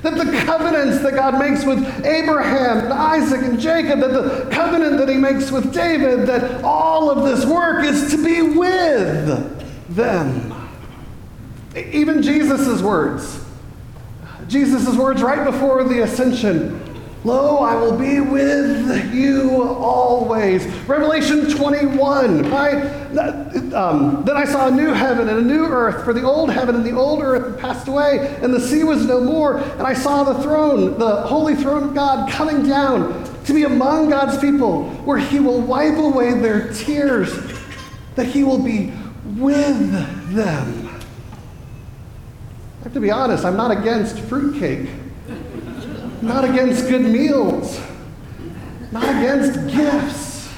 That 0.02 0.16
the 0.16 0.32
covenants 0.46 1.04
that 1.04 1.16
God 1.16 1.38
makes 1.38 1.66
with 1.66 1.80
Abraham 2.06 2.80
and 2.80 2.94
Isaac 2.94 3.42
and 3.42 3.60
Jacob, 3.60 4.00
that 4.00 4.14
the 4.14 4.50
covenant 4.50 4.98
that 4.98 5.10
he 5.10 5.18
makes 5.18 5.52
with 5.52 5.74
David, 5.74 6.26
that 6.28 6.64
all 6.64 7.10
of 7.10 7.26
this 7.26 7.46
work 7.46 7.84
is 7.84 8.12
to 8.12 8.24
be 8.24 8.42
with 8.42 9.96
them. 9.96 10.54
Even 11.76 12.22
Jesus' 12.22 12.82
words. 12.82 13.44
Jesus' 14.48 14.96
words 14.96 15.22
right 15.22 15.44
before 15.46 15.84
the 15.84 16.02
ascension. 16.04 16.89
Lo, 17.26 17.58
I 17.58 17.76
will 17.76 17.98
be 17.98 18.22
with 18.22 19.14
you 19.14 19.62
always. 19.62 20.66
Revelation 20.88 21.50
21, 21.50 22.50
right? 22.50 22.76
Um, 23.74 24.24
then 24.24 24.38
I 24.38 24.46
saw 24.46 24.70
a 24.70 24.72
new 24.72 24.94
heaven 24.94 25.28
and 25.28 25.40
a 25.40 25.42
new 25.42 25.66
earth, 25.66 26.06
for 26.06 26.14
the 26.14 26.24
old 26.24 26.50
heaven 26.50 26.76
and 26.76 26.86
the 26.86 26.96
old 26.96 27.22
earth 27.22 27.52
had 27.52 27.60
passed 27.60 27.90
away, 27.90 28.38
and 28.42 28.54
the 28.54 28.60
sea 28.60 28.86
was 28.86 29.06
no 29.06 29.20
more. 29.20 29.58
And 29.58 29.82
I 29.82 29.94
saw 29.94 30.24
the 30.24 30.42
throne, 30.42 30.98
the 30.98 31.24
holy 31.24 31.56
throne 31.56 31.90
of 31.90 31.94
God, 31.94 32.32
coming 32.32 32.66
down 32.66 33.26
to 33.44 33.54
be 33.54 33.64
among 33.64 34.10
God's 34.10 34.38
people, 34.38 34.90
where 35.04 35.18
he 35.18 35.42
will 35.42 35.60
wipe 35.60 35.98
away 35.98 36.34
their 36.36 36.72
tears, 36.72 37.38
that 38.16 38.28
he 38.28 38.46
will 38.46 38.64
be 38.64 38.94
with 39.26 40.34
them. 40.34 40.88
I 42.80 42.84
have 42.84 42.94
to 42.94 43.02
be 43.02 43.12
honest, 43.12 43.44
I'm 43.44 43.58
not 43.58 43.72
against 43.72 44.20
fruitcake 44.20 44.88
not 46.22 46.44
against 46.46 46.88
good 46.88 47.02
meals. 47.02 47.80
not 48.92 49.04
against 49.04 49.76
gifts. 49.76 50.50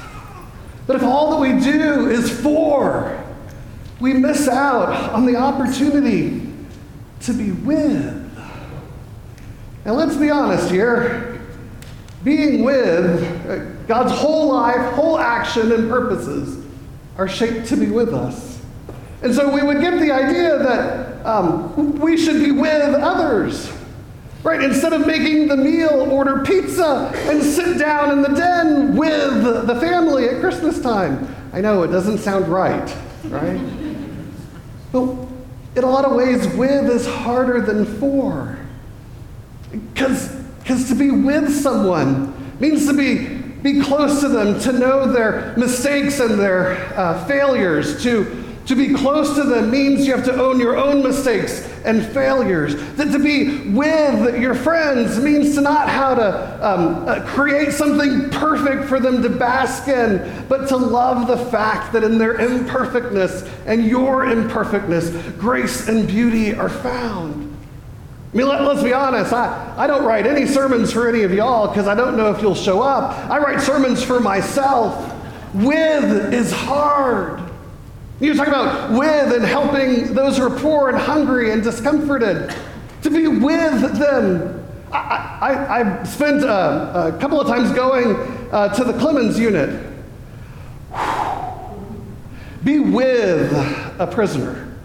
But 0.88 0.95
if 0.95 1.03
all 1.03 1.32
that 1.32 1.39
we 1.39 1.59
do 1.59 2.09
is 2.09 2.32
for, 2.41 3.24
we 3.99 4.14
miss 4.14 4.47
out 4.47 4.89
on 5.14 5.26
the 5.26 5.36
opportunity 5.36 6.47
to 7.22 7.34
be 7.34 7.51
with. 7.51 8.18
And 9.86 9.95
let's 9.95 10.16
be 10.16 10.30
honest 10.30 10.72
here. 10.72 11.41
Being 12.24 12.64
with, 12.64 13.47
uh, 13.47 13.66
God's 13.88 14.12
whole 14.12 14.53
life, 14.53 14.93
whole 14.93 15.18
action, 15.18 15.72
and 15.72 15.89
purposes 15.89 16.64
are 17.18 17.28
shaped 17.28 17.68
to 17.68 17.78
be 17.78 17.88
with 17.88 18.14
us. 18.14 18.62
And 19.24 19.34
so 19.34 19.53
we 19.53 19.64
would 19.64 19.82
get 19.82 19.99
the 19.99 20.12
idea 20.12 20.57
that 20.59 21.26
um, 21.26 21.99
we 21.99 22.18
should 22.18 22.43
be 22.43 22.51
with 22.51 22.95
others. 22.95 23.72
Right? 24.43 24.61
Instead 24.63 24.93
of 24.93 25.05
making 25.05 25.47
the 25.47 25.57
meal, 25.57 26.07
order 26.11 26.43
pizza 26.43 27.11
and 27.29 27.43
sit 27.43 27.77
down 27.77 28.11
in 28.11 28.21
the 28.23 28.29
den 28.29 28.95
with 28.95 29.67
the 29.67 29.79
family 29.79 30.29
at 30.29 30.39
Christmas 30.39 30.81
time. 30.81 31.35
I 31.53 31.61
know 31.61 31.83
it 31.83 31.89
doesn't 31.89 32.19
sound 32.19 32.47
right, 32.47 32.95
right? 33.25 33.59
but 34.91 35.03
in 35.75 35.83
a 35.83 35.89
lot 35.89 36.05
of 36.05 36.13
ways, 36.15 36.47
with 36.55 36.89
is 36.89 37.05
harder 37.05 37.61
than 37.61 37.85
for. 37.99 38.57
Because 39.71 40.87
to 40.87 40.95
be 40.95 41.11
with 41.11 41.53
someone 41.53 42.59
means 42.59 42.87
to 42.87 42.93
be, 42.93 43.25
be 43.61 43.81
close 43.81 44.21
to 44.21 44.27
them, 44.27 44.59
to 44.61 44.73
know 44.73 45.11
their 45.11 45.53
mistakes 45.55 46.19
and 46.19 46.39
their 46.39 46.77
uh, 46.97 47.25
failures, 47.25 48.03
to 48.03 48.50
to 48.72 48.76
be 48.78 48.93
close 48.93 49.36
to 49.36 49.43
them 49.43 49.69
means 49.69 50.07
you 50.07 50.15
have 50.15 50.24
to 50.24 50.34
own 50.34 50.57
your 50.57 50.78
own 50.78 51.03
mistakes 51.03 51.67
and 51.84 52.05
failures. 52.13 52.74
That 52.93 53.11
to 53.11 53.19
be 53.19 53.69
with 53.69 54.39
your 54.39 54.55
friends 54.55 55.19
means 55.19 55.55
to 55.55 55.61
not 55.61 55.89
how 55.89 56.15
to 56.15 56.65
um, 56.65 57.05
uh, 57.05 57.19
create 57.26 57.74
something 57.74 58.30
perfect 58.30 58.86
for 58.86 59.01
them 59.01 59.22
to 59.24 59.30
bask 59.30 59.89
in, 59.89 60.45
but 60.47 60.69
to 60.69 60.78
love 60.78 61.28
the 61.28 61.38
fact 61.49 61.91
that 61.91 62.05
in 62.05 62.17
their 62.17 62.36
imperfectness 62.36 63.43
and 63.65 63.86
your 63.86 64.30
imperfectness, 64.30 65.09
grace 65.34 65.89
and 65.89 66.07
beauty 66.07 66.53
are 66.53 66.69
found. 66.69 67.53
I 68.34 68.38
mean, 68.38 68.47
let, 68.47 68.61
us 68.61 68.82
be 68.82 68.93
honest, 68.93 69.34
I, 69.34 69.74
I 69.78 69.86
don't 69.86 70.05
write 70.05 70.26
any 70.26 70.45
sermons 70.45 70.93
for 70.93 71.09
any 71.09 71.24
of 71.24 71.34
y'all 71.34 71.67
because 71.67 71.89
I 71.89 71.95
don't 71.95 72.15
know 72.15 72.32
if 72.32 72.41
you'll 72.41 72.55
show 72.55 72.82
up. 72.82 73.30
I 73.30 73.38
write 73.38 73.59
sermons 73.59 74.01
for 74.01 74.22
myself. 74.22 75.13
With 75.53 76.34
is 76.34 76.53
hard. 76.53 77.40
You 78.22 78.36
talk 78.36 78.47
about 78.47 78.91
with 78.91 79.34
and 79.34 79.43
helping 79.43 80.13
those 80.13 80.38
who 80.38 80.43
are 80.43 80.59
poor 80.59 80.89
and 80.89 80.97
hungry 80.97 81.51
and 81.51 81.63
discomforted. 81.63 82.55
To 83.01 83.09
be 83.09 83.28
with 83.28 83.97
them. 83.97 84.63
I, 84.93 85.39
I, 85.41 85.80
I 85.80 86.03
spent 86.03 86.43
a 86.43 87.17
couple 87.19 87.41
of 87.41 87.47
times 87.47 87.72
going 87.72 88.15
uh, 88.51 88.72
to 88.76 88.84
the 88.84 88.93
Clemens 88.93 89.39
unit. 89.39 89.88
Be 92.63 92.78
with 92.78 93.51
a 93.99 94.07
prisoner. 94.11 94.78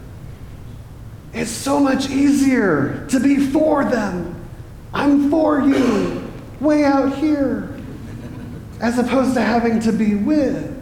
It's 1.34 1.50
so 1.50 1.78
much 1.78 2.08
easier 2.08 3.06
to 3.10 3.20
be 3.20 3.36
for 3.36 3.84
them. 3.84 4.34
I'm 4.94 5.28
for 5.28 5.60
you, 5.60 6.32
way 6.58 6.84
out 6.84 7.14
here, 7.18 7.78
as 8.80 8.98
opposed 8.98 9.34
to 9.34 9.42
having 9.42 9.78
to 9.80 9.92
be 9.92 10.14
with. 10.14 10.75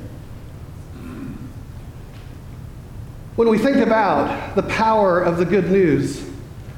When 3.36 3.48
we 3.48 3.58
think 3.58 3.78
about 3.78 4.54
the 4.54 4.62
power 4.62 5.20
of 5.20 5.38
the 5.38 5.44
good 5.44 5.68
news, 5.68 6.24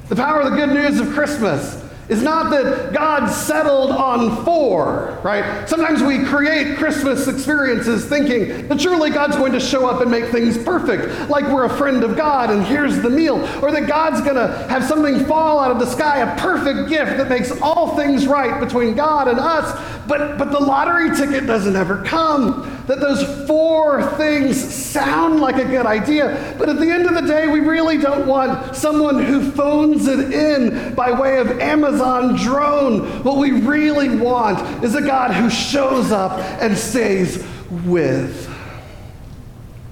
the 0.09 0.15
power 0.15 0.41
of 0.41 0.51
the 0.51 0.57
good 0.57 0.73
news 0.73 0.99
of 0.99 1.09
Christmas 1.09 1.83
is 2.09 2.23
not 2.23 2.49
that 2.49 2.93
God 2.93 3.27
settled 3.27 3.91
on 3.91 4.43
for, 4.43 5.19
right? 5.23 5.67
Sometimes 5.69 6.01
we 6.01 6.23
create 6.23 6.77
Christmas 6.77 7.27
experiences 7.27 8.05
thinking 8.05 8.67
that 8.69 8.81
surely 8.81 9.11
God's 9.11 9.35
going 9.35 9.51
to 9.51 9.59
show 9.59 9.85
up 9.85 10.01
and 10.01 10.09
make 10.09 10.25
things 10.31 10.57
perfect, 10.57 11.29
like 11.29 11.43
we're 11.45 11.65
a 11.65 11.77
friend 11.77 12.03
of 12.03 12.15
God 12.15 12.49
and 12.49 12.65
here's 12.65 13.01
the 13.01 13.09
meal, 13.09 13.35
or 13.61 13.71
that 13.71 13.87
God's 13.87 14.21
going 14.21 14.35
to 14.35 14.67
have 14.69 14.83
something 14.83 15.25
fall 15.25 15.59
out 15.59 15.69
of 15.69 15.79
the 15.79 15.85
sky, 15.85 16.19
a 16.19 16.39
perfect 16.39 16.89
gift 16.89 17.17
that 17.17 17.29
makes 17.29 17.51
all 17.61 17.95
things 17.95 18.25
right 18.25 18.59
between 18.59 18.95
God 18.95 19.27
and 19.27 19.37
us. 19.37 19.79
But, 20.07 20.37
but 20.37 20.51
the 20.51 20.59
lottery 20.59 21.15
ticket 21.15 21.45
doesn't 21.45 21.75
ever 21.75 22.03
come. 22.03 22.76
That 22.87 23.01
those 23.01 23.45
four 23.45 24.01
things 24.15 24.57
sound 24.57 25.41
like 25.41 25.57
a 25.57 25.65
good 25.65 25.85
idea, 25.85 26.55
but 26.57 26.69
at 26.69 26.79
the 26.79 26.89
end 26.89 27.05
of 27.05 27.15
the 27.15 27.27
day, 27.27 27.47
we 27.47 27.59
really 27.59 27.97
don't 27.97 28.25
want 28.25 28.77
someone 28.77 29.21
who 29.23 29.51
phones 29.51 30.07
it 30.07 30.33
in 30.33 30.95
by 30.95 31.11
way 31.11 31.39
of 31.39 31.59
Amazon 31.59 32.37
drone. 32.37 33.23
What 33.23 33.37
we 33.37 33.51
really 33.51 34.15
want 34.15 34.85
is 34.85 34.95
a 34.95 35.01
God 35.01 35.31
who 35.31 35.49
shows 35.49 36.13
up 36.13 36.39
and 36.61 36.77
stays 36.77 37.45
with. 37.69 38.49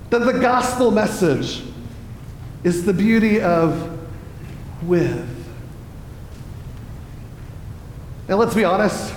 That 0.09 0.19
the 0.19 0.39
gospel 0.39 0.89
message 0.89 1.63
is 2.63 2.85
the 2.85 2.93
beauty 2.93 3.41
of 3.41 3.91
with. 4.83 5.29
Now, 8.29 8.37
let's 8.37 8.55
be 8.55 8.63
honest. 8.63 9.13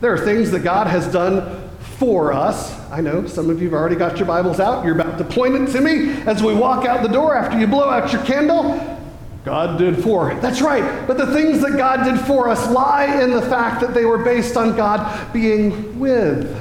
There 0.00 0.14
are 0.14 0.18
things 0.18 0.52
that 0.52 0.60
God 0.60 0.86
has 0.86 1.10
done 1.12 1.67
for 1.98 2.32
us. 2.32 2.78
I 2.90 3.00
know 3.00 3.26
some 3.26 3.50
of 3.50 3.60
you 3.60 3.70
have 3.70 3.74
already 3.74 3.96
got 3.96 4.18
your 4.18 4.26
Bibles 4.26 4.60
out. 4.60 4.84
You're 4.84 4.94
about 4.94 5.18
to 5.18 5.24
point 5.24 5.56
it 5.56 5.72
to 5.72 5.80
me 5.80 6.12
as 6.22 6.42
we 6.42 6.54
walk 6.54 6.86
out 6.86 7.02
the 7.02 7.08
door 7.08 7.36
after 7.36 7.58
you 7.58 7.66
blow 7.66 7.90
out 7.90 8.12
your 8.12 8.22
candle. 8.24 8.96
God 9.44 9.78
did 9.78 10.02
for. 10.02 10.34
That's 10.36 10.60
right. 10.60 11.06
But 11.08 11.18
the 11.18 11.32
things 11.32 11.60
that 11.62 11.76
God 11.76 12.04
did 12.04 12.20
for 12.20 12.48
us 12.48 12.70
lie 12.70 13.22
in 13.22 13.32
the 13.32 13.42
fact 13.42 13.80
that 13.80 13.94
they 13.94 14.04
were 14.04 14.18
based 14.18 14.56
on 14.56 14.76
God 14.76 15.32
being 15.32 15.98
with 15.98 16.56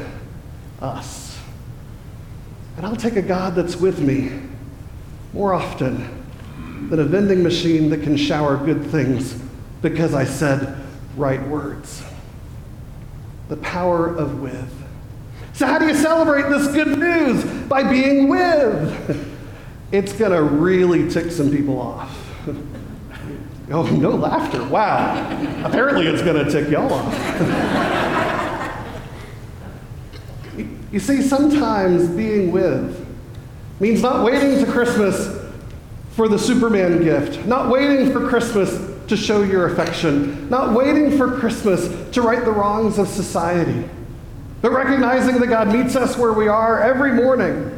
us. 0.82 1.38
And 2.78 2.86
I'll 2.86 2.96
take 2.96 3.16
a 3.16 3.22
God 3.22 3.54
that's 3.56 3.76
with 3.76 4.00
me 4.00 4.40
more 5.34 5.54
often 5.54 6.24
than 6.90 7.00
a 7.00 7.04
vending 7.04 7.44
machine 7.44 7.90
that 7.92 8.02
can 8.02 8.18
shower 8.18 8.58
good 8.58 8.86
things 8.86 9.34
because 9.82 10.14
I 10.14 10.26
said 10.26 10.78
right 11.16 11.46
words 11.48 12.04
the 13.50 13.58
power 13.58 14.08
of 14.08 14.42
with. 14.42 14.87
So, 15.54 15.66
how 15.66 15.80
do 15.80 15.88
you 15.88 15.96
celebrate 15.96 16.50
this 16.50 16.68
good 16.68 17.00
news? 17.00 17.44
By 17.68 17.84
being 17.84 18.28
with. 18.28 19.36
It's 19.92 20.14
going 20.14 20.34
to 20.34 20.44
really 20.44 21.10
tick 21.10 21.32
some 21.32 21.50
people 21.50 21.80
off. 21.80 22.48
oh, 23.72 23.84
no 23.84 24.12
laughter. 24.12 24.64
Wow. 24.66 25.16
Apparently, 25.64 26.08
it's 26.08 26.22
going 26.22 26.44
to 26.44 26.52
tick 26.52 26.70
y'all 26.70 26.94
off. 26.94 27.14
you 30.92 31.00
see, 31.00 31.22
sometimes 31.22 32.08
being 32.10 32.52
with 32.52 33.06
means 33.80 34.02
not 34.02 34.26
waiting 34.26 34.64
to 34.64 34.72
Christmas 34.72 35.38
for 36.12 36.28
the 36.28 36.38
Superman 36.38 37.04
gift, 37.04 37.46
not 37.46 37.70
waiting 37.70 38.12
for 38.12 38.28
Christmas 38.28 38.72
to 39.08 39.16
show 39.16 39.44
your 39.44 39.68
affection, 39.68 40.50
not 40.50 40.74
waiting 40.74 41.18
for 41.18 41.38
Christmas 41.40 41.88
to 42.12 42.22
right 42.22 42.44
the 42.44 42.52
wrongs 42.52 42.98
of 42.98 43.08
society, 43.08 43.88
but 44.62 44.72
recognizing 44.72 45.40
that 45.40 45.48
God 45.48 45.68
meets 45.68 45.96
us 45.96 46.18
where 46.18 46.34
we 46.34 46.48
are 46.48 46.82
every 46.82 47.14
morning. 47.14 47.74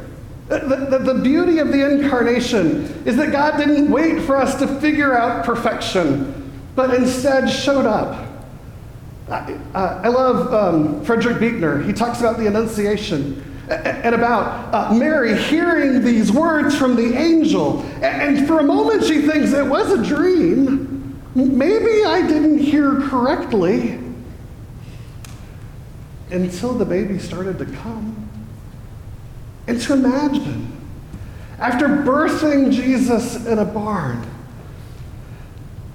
The, 0.48 0.88
the, 0.90 1.14
the, 1.14 1.22
beauty 1.22 1.60
of 1.60 1.68
the 1.68 1.88
incarnation 1.88 3.04
is 3.06 3.16
that 3.18 3.32
God 3.32 3.58
didn't 3.58 3.92
wait 3.92 4.24
for 4.24 4.36
us 4.36 4.58
to 4.60 4.68
figure 4.80 5.16
out 5.16 5.46
perfection, 5.46 6.52
but 6.76 6.92
instead 6.96 7.48
showed 7.48 7.86
up. 7.86 8.28
I, 9.30 9.54
uh, 9.76 10.02
I 10.04 10.08
love 10.08 10.52
um, 10.52 11.06
Frederick 11.06 11.40
Buechner. 11.40 11.84
He 11.84 11.94
talks 11.94 12.20
about 12.20 12.40
the 12.40 12.48
Annunciation 12.48 13.44
and 13.70 14.16
about 14.16 14.74
uh, 14.74 14.94
Mary 14.96 15.38
hearing 15.38 16.04
these 16.04 16.32
words 16.32 16.76
from 16.76 16.96
the 16.96 17.16
angel. 17.16 17.82
And, 18.02 18.38
and 18.38 18.48
for 18.48 18.60
a 18.60 18.64
moment, 18.64 19.04
she 19.04 19.22
thinks 19.22 19.52
it 19.52 19.66
was 19.68 19.92
a 19.92 20.04
dream. 20.04 21.22
Maybe 21.36 22.04
I 22.06 22.26
didn't 22.26 22.58
hear 22.58 23.02
correctly 23.02 24.00
until 26.32 26.74
the 26.74 26.86
baby 26.86 27.20
started 27.20 27.58
to 27.60 27.66
come. 27.66 28.30
And 29.68 29.80
to 29.82 29.94
imagine, 29.94 30.72
after 31.60 31.88
birthing 31.88 32.72
Jesus 32.72 33.46
in 33.46 33.60
a 33.60 33.66
barn, 33.66 34.26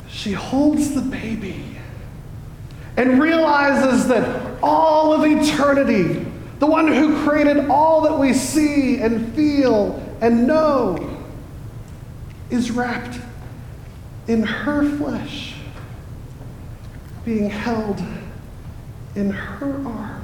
she 0.08 0.32
holds 0.32 0.94
the 0.94 1.00
baby 1.00 1.76
and 2.96 3.20
realizes 3.20 4.06
that 4.08 4.62
all 4.62 5.12
of 5.12 5.24
eternity, 5.24 6.24
the 6.60 6.66
one 6.66 6.86
who 6.86 7.24
created 7.24 7.68
all 7.68 8.02
that 8.02 8.18
we 8.18 8.32
see 8.32 9.00
and 9.00 9.34
feel 9.34 10.00
and 10.20 10.46
know, 10.46 11.10
is 12.50 12.70
wrapped 12.70 13.18
in 14.28 14.42
her 14.42 14.88
flesh, 14.96 15.54
being 17.24 17.50
held 17.50 18.00
in 19.16 19.30
her 19.30 19.86
arms. 19.86 20.23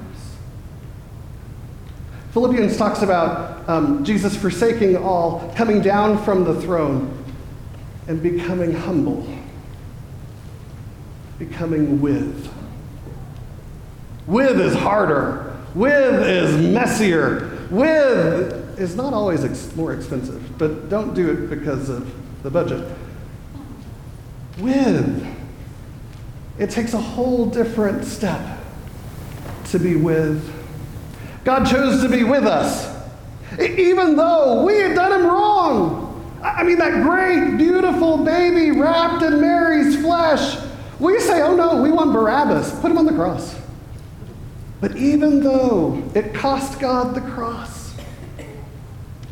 Philippians 2.33 2.77
talks 2.77 3.03
about 3.03 3.69
um, 3.69 4.05
Jesus 4.05 4.37
forsaking 4.37 4.97
all, 4.97 5.53
coming 5.57 5.81
down 5.81 6.23
from 6.25 6.45
the 6.45 6.61
throne, 6.61 7.25
and 8.07 8.23
becoming 8.23 8.73
humble, 8.73 9.27
becoming 11.39 12.01
with. 12.01 12.53
With 14.27 14.61
is 14.61 14.75
harder 14.75 15.51
With 15.75 16.27
is 16.27 16.57
messier. 16.57 17.67
With 17.71 18.79
is 18.79 18.97
not 18.97 19.13
always 19.13 19.45
ex- 19.45 19.75
more 19.77 19.93
expensive, 19.93 20.59
but 20.59 20.89
don't 20.89 21.15
do 21.15 21.31
it 21.31 21.51
because 21.51 21.89
of 21.89 22.13
the 22.43 22.51
budget. 22.51 22.89
With, 24.59 25.27
it 26.59 26.71
takes 26.71 26.93
a 26.93 27.01
whole 27.01 27.47
different 27.47 28.05
step 28.05 28.59
to 29.67 29.79
be 29.79 29.97
with. 29.97 30.60
God 31.45 31.67
chose 31.67 32.03
to 32.03 32.09
be 32.09 32.25
with 32.25 32.45
us, 32.45 32.89
even 33.59 34.17
though 34.17 34.65
we 34.65 34.77
had 34.77 34.95
done 34.95 35.21
him 35.21 35.27
wrong. 35.27 36.07
I 36.43 36.63
mean, 36.63 36.79
that 36.79 37.03
great, 37.03 37.57
beautiful 37.57 38.19
baby 38.19 38.71
wrapped 38.71 39.23
in 39.23 39.41
Mary's 39.41 40.01
flesh. 40.01 40.59
We 40.99 41.19
say, 41.21 41.43
oh 41.43 41.55
no, 41.55 41.83
we 41.83 41.91
want 41.91 42.13
Barabbas. 42.13 42.79
Put 42.81 42.91
him 42.91 42.99
on 42.99 43.07
the 43.07 43.13
cross. 43.13 43.57
But 44.81 44.97
even 44.97 45.43
though 45.43 46.03
it 46.15 46.35
cost 46.35 46.81
God 46.81 47.15
the 47.15 47.21
cross, 47.21 47.95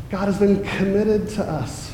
God 0.09 0.25
has 0.25 0.39
been 0.39 0.63
committed 0.63 1.29
to 1.29 1.43
us 1.43 1.91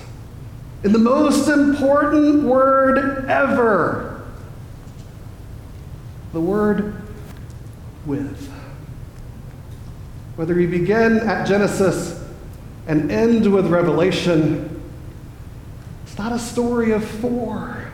in 0.83 0.91
the 0.91 0.99
most 0.99 1.47
important 1.47 2.43
word 2.43 3.25
ever 3.29 4.23
the 6.31 6.41
word 6.41 7.01
with. 8.05 8.54
Whether 10.35 10.59
you 10.59 10.67
begin 10.67 11.19
at 11.19 11.47
Genesis 11.47 12.21
and 12.87 13.11
end 13.11 13.51
with 13.51 13.67
Revelation, 13.67 14.81
it's 16.03 16.17
not 16.17 16.33
a 16.33 16.39
story 16.39 16.91
of 16.91 17.03
for, 17.05 17.89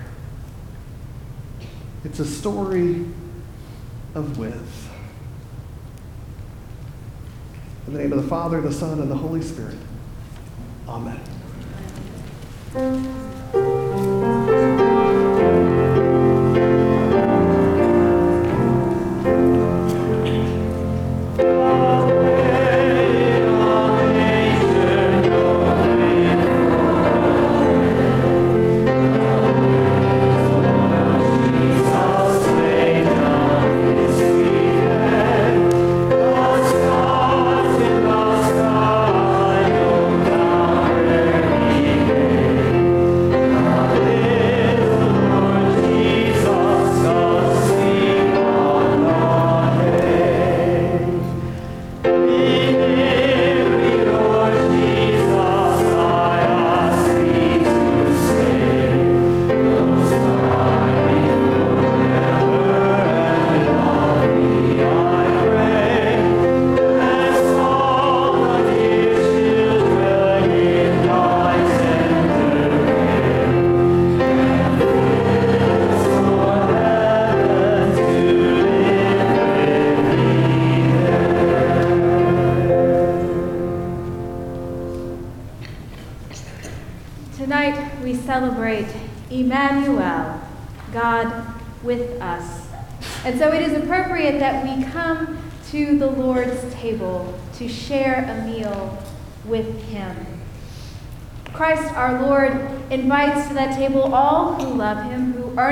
it's 2.03 2.19
a 2.19 2.25
story 2.25 3.05
of 4.15 4.37
with. 4.37 4.89
In 7.87 7.93
the 7.93 7.99
name 7.99 8.13
of 8.13 8.21
the 8.21 8.27
Father, 8.27 8.61
the 8.61 8.71
Son, 8.71 8.99
and 8.99 9.09
the 9.09 9.15
Holy 9.15 9.41
Spirit. 9.41 9.77
Amen. 10.87 11.19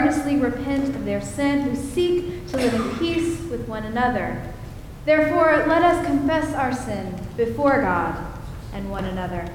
Earnestly 0.09 0.37
repent 0.37 0.95
of 0.95 1.05
their 1.05 1.21
sin, 1.21 1.61
who 1.61 1.75
seek 1.75 2.47
to 2.47 2.57
live 2.57 2.73
in 2.73 2.97
peace 2.97 3.39
with 3.51 3.67
one 3.67 3.83
another. 3.83 4.41
Therefore, 5.05 5.65
let 5.67 5.83
us 5.83 6.03
confess 6.03 6.51
our 6.55 6.73
sin 6.73 7.15
before 7.37 7.81
God 7.81 8.17
and 8.73 8.89
one 8.89 9.05
another. 9.05 9.47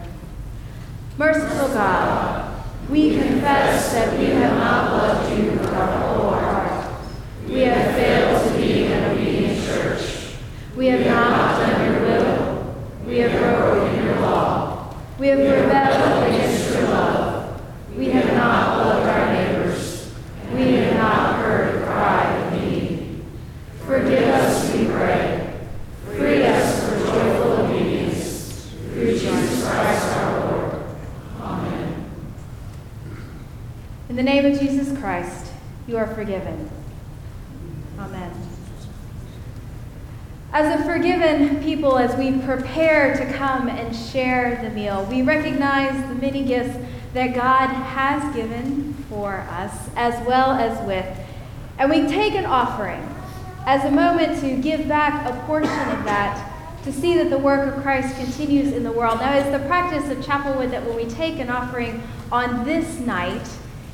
Merciful 1.19 1.69
God, 1.75 2.65
we 2.89 3.17
confess 3.17 3.93
that 3.95 4.17
we 4.17 4.27
have 4.27 4.57
not 4.57 4.93
loved 4.93 5.37
you 5.37 5.51
with 5.51 5.73
our 5.73 5.99
whole 5.99 6.31
heart. 6.31 7.03
We 7.49 7.63
have 7.63 7.97
failed 7.97 8.49
to 8.49 8.57
be 8.57 8.85
an 8.87 9.11
obedient 9.11 9.65
church. 9.65 10.37
We 10.77 10.87
have 10.87 11.05
not 11.05 11.59
done 11.59 11.85
your 11.85 12.01
will. 12.01 12.87
We 13.05 13.19
have 13.19 13.33
broken 13.41 14.05
your 14.05 14.21
law. 14.21 14.95
We 15.19 15.27
have 15.29 15.39
rebelled 15.39 16.29
against 16.29 16.75
your 16.75 16.83
love. 16.85 17.61
We 17.97 18.11
have 18.11 18.33
not 18.35 18.79
loved 18.79 19.09
our 19.09 19.33
neighbors. 19.33 19.95
We 20.55 20.75
have 20.75 20.95
not 20.95 21.41
heard 21.41 21.75
the 21.75 21.85
cry 21.85 22.33
of 22.33 22.63
need. 22.63 23.25
Forgive 23.87 24.29
us, 24.29 24.73
we 24.73 24.87
pray. 24.87 25.59
Free 26.05 26.45
us 26.45 26.89
for 26.89 26.99
joyful 27.07 27.53
obedience. 27.65 28.71
Through 28.93 29.19
Jesus 29.19 29.69
Christ 29.69 30.17
our 30.17 30.53
Lord. 30.53 30.85
Amen. 31.41 32.05
In 34.09 34.15
the 34.15 34.23
name 34.23 34.47
of 34.47 34.61
Jesus 34.61 34.97
Christ, 35.01 35.51
you 35.89 35.97
are 35.97 36.07
forgiven. 36.25 36.71
Amen. 37.99 38.33
As 40.55 40.81
a 40.81 40.85
forgiven 40.85 41.63
people, 41.63 41.99
as 41.99 42.17
we 42.17 42.39
prepare 42.41 43.15
to 43.15 43.31
come 43.35 43.69
and 43.69 43.95
share 43.95 44.63
the 44.63 44.71
meal, 44.71 45.05
we 45.11 45.21
recognize 45.21 45.93
the 46.09 46.15
many 46.15 46.43
gifts 46.43 46.79
that 47.13 47.35
God 47.35 47.67
has 47.67 48.35
given 48.35 48.95
for 49.11 49.41
us, 49.51 49.91
as 49.97 50.27
well 50.27 50.53
as 50.53 50.87
with. 50.87 51.07
And 51.79 51.91
we 51.91 52.07
take 52.07 52.35
an 52.35 52.47
offering 52.47 53.07
as 53.67 53.85
a 53.85 53.91
moment 53.91 54.41
to 54.41 54.57
give 54.57 54.89
back 54.89 55.29
a 55.29 55.39
portion 55.45 55.89
of 55.91 56.05
that 56.05 56.53
to 56.85 56.93
see 56.93 57.19
that 57.19 57.29
the 57.29 57.39
work 57.39 57.75
of 57.75 57.83
Christ 57.83 58.17
continues 58.17 58.73
in 58.73 58.83
the 58.83 58.93
world. 58.93 59.21
Now, 59.21 59.37
it's 59.37 59.51
the 59.51 59.67
practice 59.67 60.11
of 60.11 60.25
Chapelwood 60.25 60.71
that 60.71 60.87
when 60.87 60.97
we 60.97 61.05
take 61.05 61.39
an 61.39 61.51
offering 61.51 62.03
on 62.33 62.65
this 62.65 62.99
night, 63.01 63.47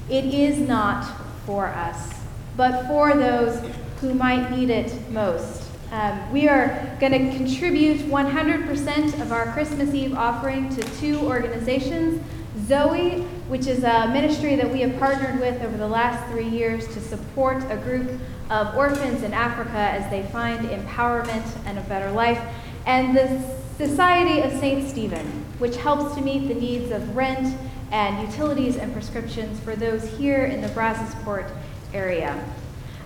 it 0.09 0.27
is 0.27 0.59
not 0.59 1.05
for 1.51 1.67
us, 1.67 2.20
but 2.57 2.87
for 2.87 3.15
those 3.15 3.63
who 4.01 4.15
might 4.15 4.51
need 4.51 4.71
it 4.71 5.11
most. 5.11 5.65
Um, 5.93 6.33
we 6.33 6.49
are 6.49 6.97
going 7.01 7.13
to 7.13 7.37
contribute 7.37 7.99
100% 8.03 9.21
of 9.21 9.33
our 9.33 9.53
Christmas 9.53 9.93
Eve 9.93 10.15
offering 10.15 10.69
to 10.77 10.83
two 11.01 11.19
organizations 11.21 12.23
Zoe, 12.67 13.23
which 13.49 13.67
is 13.67 13.85
a 13.85 14.09
ministry 14.09 14.55
that 14.57 14.71
we 14.71 14.81
have 14.81 14.97
partnered 14.99 15.41
with 15.41 15.61
over 15.63 15.77
the 15.77 15.89
last 15.89 16.31
three 16.31 16.49
years 16.49 16.87
to 16.95 17.01
support 17.01 17.65
a 17.71 17.77
group 17.77 18.11
of 18.51 18.77
orphans 18.77 19.23
in 19.23 19.33
Africa 19.33 19.77
as 19.77 20.09
they 20.11 20.23
find 20.31 20.69
empowerment 20.69 21.47
and 21.67 21.79
a 21.79 21.83
better 21.83 22.11
life, 22.11 22.41
and 22.87 23.17
the 23.17 23.43
Society 23.77 24.41
of 24.43 24.53
St. 24.61 24.89
Stephen, 24.89 25.27
which 25.59 25.77
helps 25.77 26.15
to 26.15 26.21
meet 26.21 26.49
the 26.49 26.55
needs 26.55 26.91
of 26.91 27.17
rent 27.17 27.57
and 27.91 28.29
utilities 28.29 28.77
and 28.77 28.93
prescriptions 28.93 29.59
for 29.61 29.75
those 29.75 30.07
here 30.19 30.45
in 30.45 30.61
the 30.61 30.69
Brazosport 30.69 31.51
area. 31.93 32.43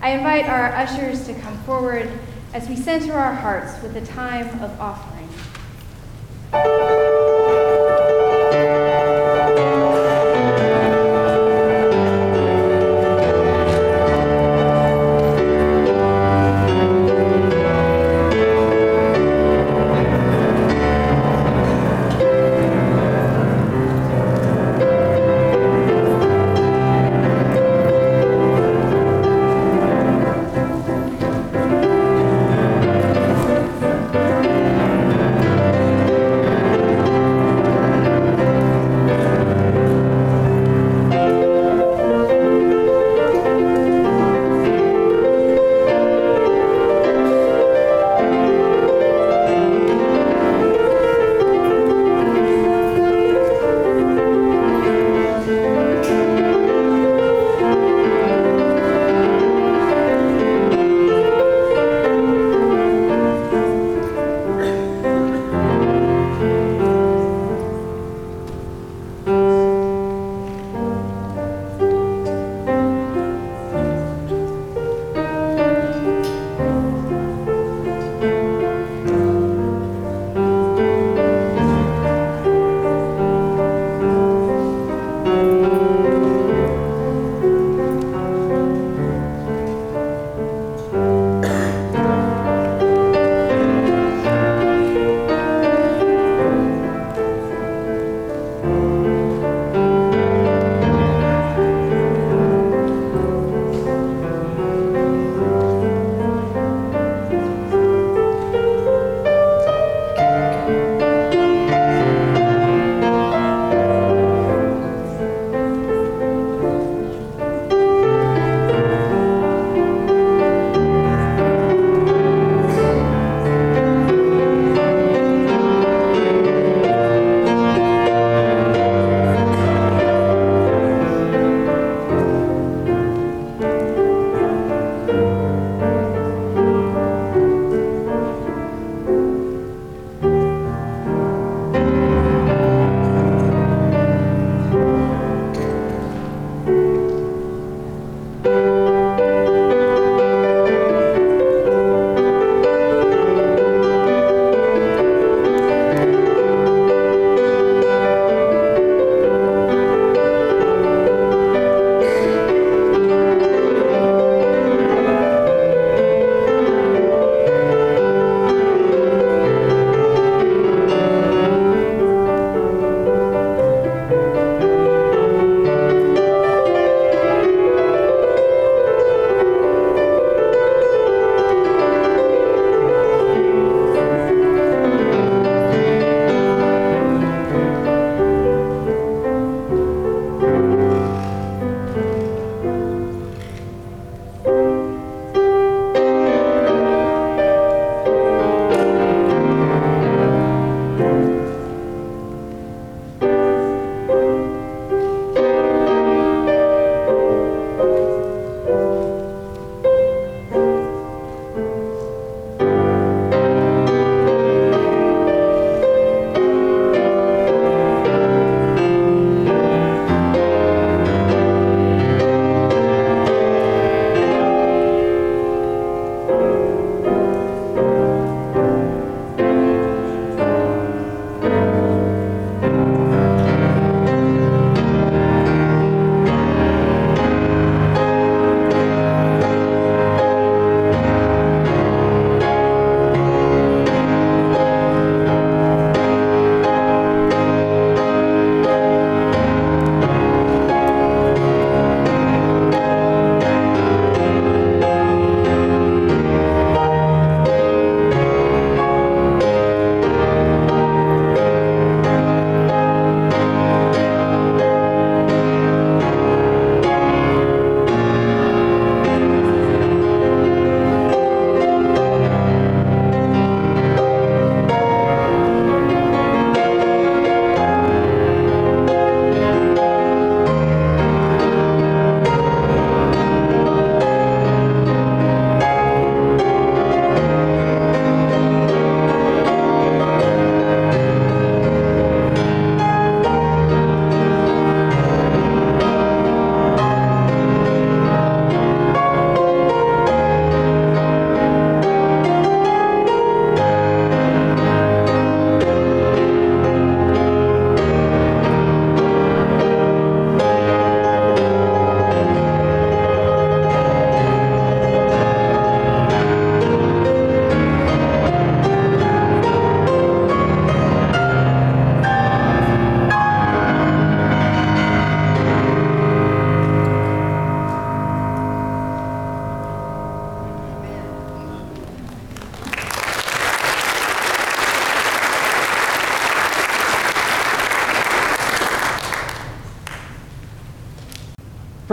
I 0.01 0.11
invite 0.11 0.47
our 0.47 0.75
ushers 0.75 1.27
to 1.27 1.35
come 1.35 1.57
forward 1.65 2.11
as 2.53 2.69
we 2.69 2.77
center 2.77 3.15
our 3.15 3.35
hearts 3.35 3.83
with 3.83 3.97
a 3.97 4.05
time 4.07 4.49
of 4.63 4.81
offering. 4.81 5.29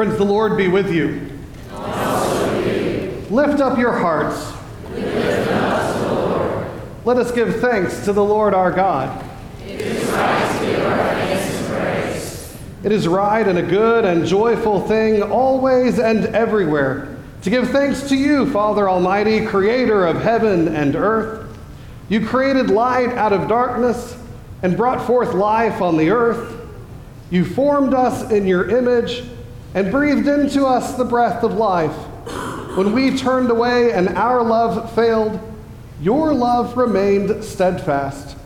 Friends, 0.02 0.18
the 0.18 0.26
Lord 0.26 0.58
be 0.58 0.68
with 0.68 0.92
you. 0.92 1.30
Lift 3.30 3.62
up 3.62 3.78
your 3.78 3.92
hearts. 3.92 4.52
Let 7.06 7.18
us 7.18 7.32
give 7.32 7.62
thanks 7.62 8.04
to 8.06 8.14
the 8.14 8.24
Lord 8.24 8.56
our 8.56 8.72
God. 8.72 9.24
It 9.64 9.80
is 12.92 13.08
right 13.08 13.48
and 13.48 13.60
a 13.60 13.62
good 13.62 14.04
and 14.04 14.26
joyful 14.26 14.88
thing 14.88 15.22
always 15.22 16.00
and 16.00 16.26
everywhere 16.36 17.16
to 17.44 17.52
give 17.52 17.70
thanks 17.70 18.10
to 18.10 18.16
you, 18.16 18.50
Father 18.50 18.90
Almighty, 18.90 19.46
creator 19.46 20.08
of 20.08 20.20
heaven 20.20 20.68
and 20.70 20.96
earth. 20.96 21.56
You 22.10 22.26
created 22.26 22.72
light 22.72 23.10
out 23.10 23.34
of 23.34 23.48
darkness 23.48 24.18
and 24.64 24.76
brought 24.76 25.06
forth 25.06 25.36
life 25.36 25.80
on 25.80 25.96
the 25.98 26.10
earth. 26.10 26.60
You 27.30 27.46
formed 27.46 27.94
us 27.94 28.32
in 28.32 28.48
your 28.48 28.68
image 28.68 29.26
and 29.74 29.92
breathed 29.92 30.28
into 30.28 30.66
us 30.66 30.96
the 30.96 31.06
breath 31.06 31.44
of 31.44 31.54
life. 31.54 31.96
When 32.76 32.94
we 32.94 33.18
turned 33.18 33.50
away 33.50 33.92
and 33.94 34.10
our 34.10 34.44
love 34.44 34.94
failed, 34.96 35.40
your 36.02 36.34
love 36.34 36.78
remained 36.78 37.44
steadfast. 37.44 38.38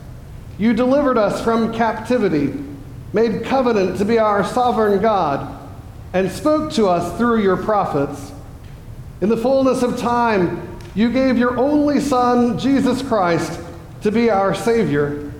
You 0.58 0.72
delivered 0.72 1.18
us 1.18 1.42
from 1.42 1.72
captivity, 1.72 2.54
made 3.12 3.44
covenant 3.44 3.98
to 3.98 4.04
be 4.04 4.18
our 4.18 4.44
sovereign 4.44 5.00
God, 5.00 5.58
and 6.12 6.30
spoke 6.30 6.72
to 6.72 6.88
us 6.88 7.16
through 7.18 7.42
your 7.42 7.56
prophets. 7.56 8.32
In 9.20 9.28
the 9.28 9.36
fullness 9.36 9.82
of 9.82 9.98
time, 9.98 10.78
you 10.94 11.10
gave 11.10 11.38
your 11.38 11.58
only 11.58 12.00
Son, 12.00 12.58
Jesus 12.58 13.02
Christ, 13.02 13.60
to 14.02 14.10
be 14.10 14.30
our 14.30 14.54
Savior. 14.54 15.32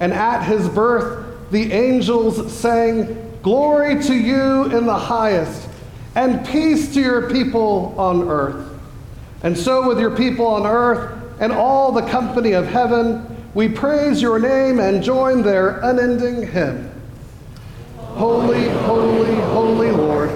And 0.00 0.12
at 0.12 0.44
his 0.44 0.68
birth, 0.68 1.50
the 1.50 1.72
angels 1.72 2.52
sang, 2.52 3.27
Glory 3.48 4.02
to 4.02 4.14
you 4.14 4.64
in 4.64 4.84
the 4.84 4.94
highest, 4.94 5.70
and 6.14 6.46
peace 6.46 6.92
to 6.92 7.00
your 7.00 7.30
people 7.30 7.94
on 7.96 8.28
earth. 8.28 8.78
And 9.42 9.56
so, 9.56 9.88
with 9.88 9.98
your 9.98 10.14
people 10.14 10.46
on 10.46 10.66
earth 10.66 11.18
and 11.40 11.50
all 11.50 11.90
the 11.90 12.02
company 12.02 12.52
of 12.52 12.66
heaven, 12.66 13.24
we 13.54 13.66
praise 13.66 14.20
your 14.20 14.38
name 14.38 14.78
and 14.78 15.02
join 15.02 15.40
their 15.40 15.80
unending 15.80 16.46
hymn. 16.46 16.92
Holy, 17.96 18.68
holy, 18.68 19.36
holy 19.36 19.92
Lord, 19.92 20.28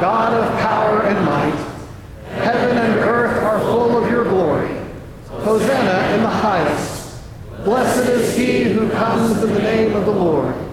God 0.00 0.32
of 0.34 0.60
power 0.60 1.02
and 1.02 1.26
might, 1.26 2.38
heaven 2.44 2.78
and 2.78 3.00
earth 3.00 3.42
are 3.42 3.58
full 3.62 3.98
of 3.98 4.08
your 4.08 4.22
glory. 4.22 4.80
Hosanna 5.26 6.14
in 6.14 6.22
the 6.22 6.28
highest. 6.28 7.20
Blessed 7.64 8.08
is 8.10 8.36
he 8.36 8.62
who 8.62 8.88
comes 8.90 9.42
in 9.42 9.52
the 9.52 9.58
name 9.58 9.96
of 9.96 10.04
the 10.04 10.12
Lord. 10.12 10.63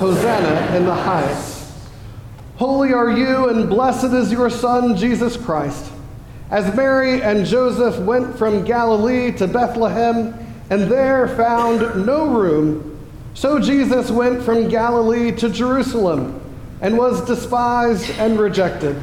Hosanna 0.00 0.78
in 0.78 0.86
the 0.86 0.94
highest. 0.94 1.74
Holy 2.56 2.94
are 2.94 3.10
you, 3.10 3.50
and 3.50 3.68
blessed 3.68 4.14
is 4.14 4.32
your 4.32 4.48
Son, 4.48 4.96
Jesus 4.96 5.36
Christ. 5.36 5.92
As 6.50 6.74
Mary 6.74 7.20
and 7.20 7.44
Joseph 7.44 7.98
went 7.98 8.38
from 8.38 8.64
Galilee 8.64 9.30
to 9.32 9.46
Bethlehem 9.46 10.32
and 10.70 10.90
there 10.90 11.28
found 11.36 12.06
no 12.06 12.28
room, 12.28 12.98
so 13.34 13.58
Jesus 13.58 14.10
went 14.10 14.42
from 14.42 14.70
Galilee 14.70 15.32
to 15.32 15.50
Jerusalem 15.50 16.40
and 16.80 16.96
was 16.96 17.20
despised 17.26 18.08
and 18.12 18.40
rejected. 18.40 18.96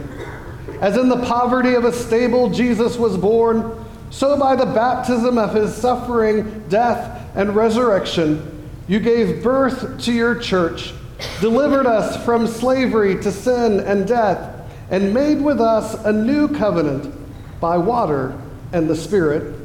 As 0.81 0.97
in 0.97 1.09
the 1.09 1.23
poverty 1.25 1.75
of 1.75 1.85
a 1.85 1.93
stable 1.93 2.49
Jesus 2.49 2.97
was 2.97 3.15
born, 3.17 3.85
so 4.09 4.35
by 4.35 4.55
the 4.55 4.65
baptism 4.65 5.37
of 5.37 5.53
his 5.53 5.75
suffering, 5.75 6.67
death, 6.69 7.23
and 7.35 7.55
resurrection, 7.55 8.56
you 8.87 8.99
gave 8.99 9.43
birth 9.43 10.01
to 10.03 10.13
your 10.13 10.35
church, 10.35 10.93
delivered 11.41 11.85
us 11.85 12.23
from 12.23 12.47
slavery 12.47 13.21
to 13.21 13.31
sin 13.31 13.81
and 13.81 14.07
death, 14.07 14.53
and 14.89 15.13
made 15.13 15.41
with 15.41 15.59
us 15.59 15.93
a 16.05 16.13
new 16.13 16.47
covenant 16.47 17.13
by 17.59 17.77
water 17.77 18.39
and 18.71 18.89
the 18.89 18.95
Spirit. 18.95 19.55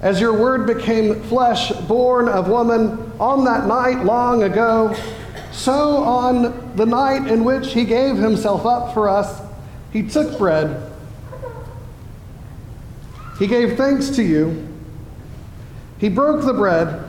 As 0.00 0.20
your 0.20 0.36
word 0.36 0.66
became 0.66 1.22
flesh, 1.22 1.70
born 1.70 2.28
of 2.28 2.48
woman, 2.48 3.12
on 3.20 3.44
that 3.44 3.66
night 3.68 4.04
long 4.04 4.42
ago, 4.42 4.96
so 5.52 5.98
on 5.98 6.74
the 6.76 6.86
night 6.86 7.28
in 7.28 7.44
which 7.44 7.72
he 7.72 7.84
gave 7.84 8.16
himself 8.16 8.66
up 8.66 8.94
for 8.94 9.08
us, 9.08 9.40
he 9.92 10.02
took 10.02 10.36
bread. 10.38 10.90
He 13.38 13.46
gave 13.46 13.76
thanks 13.76 14.10
to 14.10 14.24
you. 14.24 14.68
He 15.98 16.08
broke 16.08 16.44
the 16.44 16.54
bread 16.54 17.01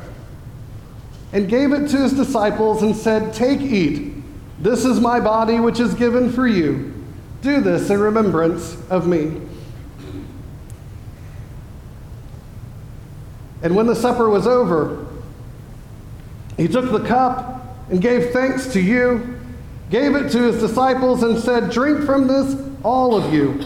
and 1.33 1.49
gave 1.49 1.73
it 1.73 1.89
to 1.89 1.97
his 1.97 2.13
disciples 2.13 2.83
and 2.83 2.95
said, 2.95 3.33
Take, 3.33 3.59
eat. 3.59 4.13
This 4.59 4.85
is 4.85 5.01
my 5.01 5.19
body, 5.19 5.59
which 5.59 5.79
is 5.79 5.95
given 5.95 6.31
for 6.31 6.47
you. 6.47 6.93
Do 7.41 7.59
this 7.59 7.89
in 7.89 7.99
remembrance 7.99 8.77
of 8.89 9.07
me. 9.07 9.41
And 13.63 13.75
when 13.75 13.87
the 13.87 13.95
supper 13.95 14.29
was 14.29 14.45
over, 14.45 15.07
he 16.55 16.67
took 16.67 16.91
the 16.91 17.05
cup 17.05 17.65
and 17.89 17.99
gave 17.99 18.31
thanks 18.31 18.71
to 18.73 18.79
you, 18.79 19.39
gave 19.89 20.15
it 20.15 20.29
to 20.31 20.43
his 20.43 20.59
disciples, 20.59 21.23
and 21.23 21.39
said, 21.39 21.71
Drink 21.71 22.05
from 22.05 22.27
this, 22.27 22.55
all 22.83 23.15
of 23.15 23.33
you. 23.33 23.63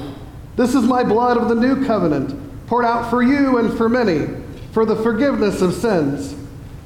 This 0.55 0.73
is 0.73 0.83
my 0.83 1.03
blood 1.03 1.37
of 1.37 1.49
the 1.49 1.55
new 1.55 1.85
covenant, 1.85 2.67
poured 2.67 2.85
out 2.85 3.09
for 3.09 3.21
you 3.21 3.57
and 3.57 3.77
for 3.77 3.89
many, 3.89 4.27
for 4.71 4.85
the 4.85 4.95
forgiveness 4.95 5.61
of 5.61 5.73
sins. 5.73 6.35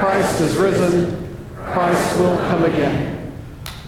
Christ 0.00 0.40
is 0.40 0.56
risen, 0.56 1.36
Christ 1.56 2.18
will 2.18 2.38
come 2.38 2.64
again. 2.64 3.34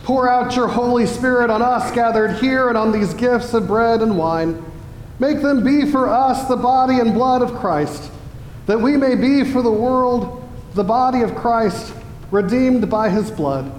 Pour 0.02 0.28
out 0.28 0.54
your 0.54 0.68
Holy 0.68 1.06
Spirit 1.06 1.48
on 1.48 1.62
us 1.62 1.90
gathered 1.90 2.34
here 2.34 2.68
and 2.68 2.76
on 2.76 2.92
these 2.92 3.14
gifts 3.14 3.54
of 3.54 3.66
bread 3.66 4.02
and 4.02 4.18
wine. 4.18 4.62
Make 5.18 5.40
them 5.40 5.64
be 5.64 5.90
for 5.90 6.10
us 6.10 6.46
the 6.48 6.56
body 6.56 7.00
and 7.00 7.14
blood 7.14 7.40
of 7.40 7.54
Christ, 7.54 8.10
that 8.66 8.78
we 8.78 8.94
may 8.98 9.14
be 9.14 9.42
for 9.42 9.62
the 9.62 9.72
world 9.72 10.46
the 10.74 10.84
body 10.84 11.22
of 11.22 11.34
Christ, 11.34 11.94
redeemed 12.30 12.90
by 12.90 13.08
his 13.08 13.30
blood. 13.30 13.72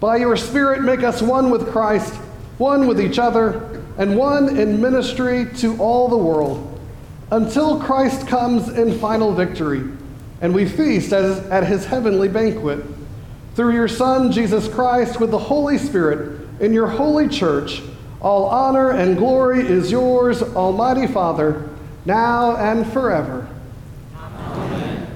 By 0.00 0.16
your 0.16 0.36
Spirit, 0.36 0.82
make 0.82 1.04
us 1.04 1.22
one 1.22 1.48
with 1.48 1.70
Christ, 1.70 2.12
one 2.58 2.88
with 2.88 3.00
each 3.00 3.20
other, 3.20 3.84
and 3.98 4.16
one 4.16 4.58
in 4.58 4.82
ministry 4.82 5.46
to 5.58 5.78
all 5.78 6.08
the 6.08 6.16
world, 6.16 6.80
until 7.30 7.78
Christ 7.78 8.26
comes 8.26 8.68
in 8.68 8.98
final 8.98 9.32
victory, 9.32 9.88
and 10.42 10.52
we 10.52 10.68
feast 10.68 11.12
as, 11.12 11.38
at 11.50 11.66
his 11.66 11.86
heavenly 11.86 12.28
banquet. 12.28 12.84
Through 13.54 13.74
your 13.74 13.88
Son, 13.88 14.32
Jesus 14.32 14.68
Christ, 14.68 15.20
with 15.20 15.30
the 15.30 15.38
Holy 15.38 15.78
Spirit, 15.78 16.40
in 16.60 16.74
your 16.74 16.88
holy 16.88 17.28
church, 17.28 17.80
all 18.20 18.46
honor 18.46 18.90
and 18.90 19.16
glory 19.16 19.66
is 19.66 19.90
yours, 19.90 20.42
Almighty 20.42 21.06
Father, 21.06 21.70
now 22.04 22.56
and 22.56 22.90
forever. 22.92 23.48
Amen. 24.16 25.06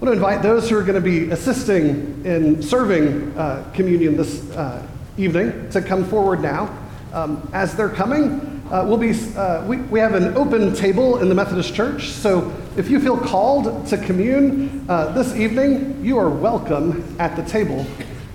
I 0.00 0.04
want 0.04 0.06
to 0.06 0.12
invite 0.12 0.42
those 0.42 0.68
who 0.68 0.76
are 0.76 0.82
going 0.82 0.94
to 0.94 1.00
be 1.00 1.30
assisting 1.30 2.24
in 2.24 2.60
serving 2.60 3.36
uh, 3.38 3.70
communion 3.72 4.16
this 4.16 4.50
uh, 4.50 4.84
evening 5.16 5.70
to 5.70 5.80
come 5.80 6.04
forward 6.04 6.40
now. 6.40 6.76
Um, 7.12 7.48
as 7.52 7.74
they're 7.74 7.88
coming, 7.88 8.47
uh, 8.70 8.84
we'll 8.86 8.98
be, 8.98 9.14
uh, 9.34 9.64
we, 9.66 9.78
we 9.78 9.98
have 9.98 10.14
an 10.14 10.36
open 10.36 10.74
table 10.74 11.20
in 11.20 11.30
the 11.30 11.34
Methodist 11.34 11.74
Church, 11.74 12.08
so 12.08 12.52
if 12.76 12.90
you 12.90 13.00
feel 13.00 13.16
called 13.16 13.86
to 13.86 13.96
commune 13.96 14.84
uh, 14.90 15.10
this 15.12 15.34
evening, 15.34 16.04
you 16.04 16.18
are 16.18 16.28
welcome 16.28 17.16
at 17.18 17.34
the 17.34 17.42
table. 17.42 17.86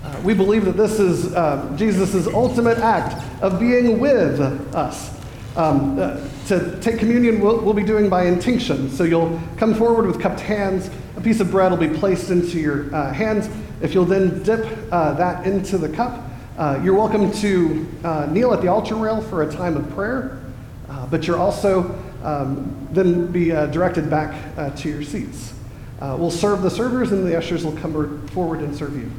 Uh, 0.02 0.20
we 0.24 0.34
believe 0.34 0.64
that 0.64 0.76
this 0.76 0.98
is 0.98 1.32
uh, 1.34 1.72
Jesus' 1.76 2.26
ultimate 2.26 2.78
act 2.78 3.22
of 3.42 3.60
being 3.60 4.00
with 4.00 4.40
us. 4.74 5.14
Um, 5.56 6.00
uh, 6.00 6.20
to 6.48 6.80
take 6.80 6.98
communion, 6.98 7.40
we'll, 7.40 7.60
we'll, 7.60 7.72
be 7.72 7.84
doing 7.84 8.10
by 8.10 8.26
intinction. 8.26 8.90
So 8.90 9.04
you'll 9.04 9.40
come 9.56 9.72
forward 9.72 10.04
with 10.04 10.20
cupped 10.20 10.40
hands. 10.40 10.90
A 11.16 11.20
piece 11.20 11.38
of 11.38 11.52
bread 11.52 11.70
will 11.70 11.78
be 11.78 11.96
placed 11.96 12.30
into 12.30 12.58
your 12.58 12.90
hands. 13.12 13.48
If 13.80 13.94
you'll 13.94 14.04
then 14.04 14.42
dip 14.42 14.90
that 14.90 15.46
into 15.46 15.78
the 15.78 15.88
cup, 15.88 16.20
uh, 16.56 16.80
you're 16.84 16.94
welcome 16.94 17.32
to 17.32 17.86
uh, 18.04 18.26
kneel 18.26 18.52
at 18.52 18.62
the 18.62 18.68
altar 18.68 18.94
rail 18.94 19.20
for 19.20 19.42
a 19.42 19.52
time 19.52 19.76
of 19.76 19.90
prayer, 19.90 20.40
uh, 20.88 21.04
but 21.06 21.26
you're 21.26 21.38
also 21.38 22.00
um, 22.22 22.88
then 22.92 23.26
be 23.32 23.50
uh, 23.50 23.66
directed 23.66 24.08
back 24.08 24.40
uh, 24.56 24.70
to 24.70 24.88
your 24.88 25.02
seats. 25.02 25.52
Uh, 26.00 26.16
we'll 26.16 26.30
serve 26.30 26.62
the 26.62 26.70
servers, 26.70 27.10
and 27.10 27.26
the 27.26 27.36
ushers 27.36 27.64
will 27.64 27.76
come 27.76 28.26
forward 28.28 28.60
and 28.60 28.74
serve 28.76 28.96
you. 28.96 29.10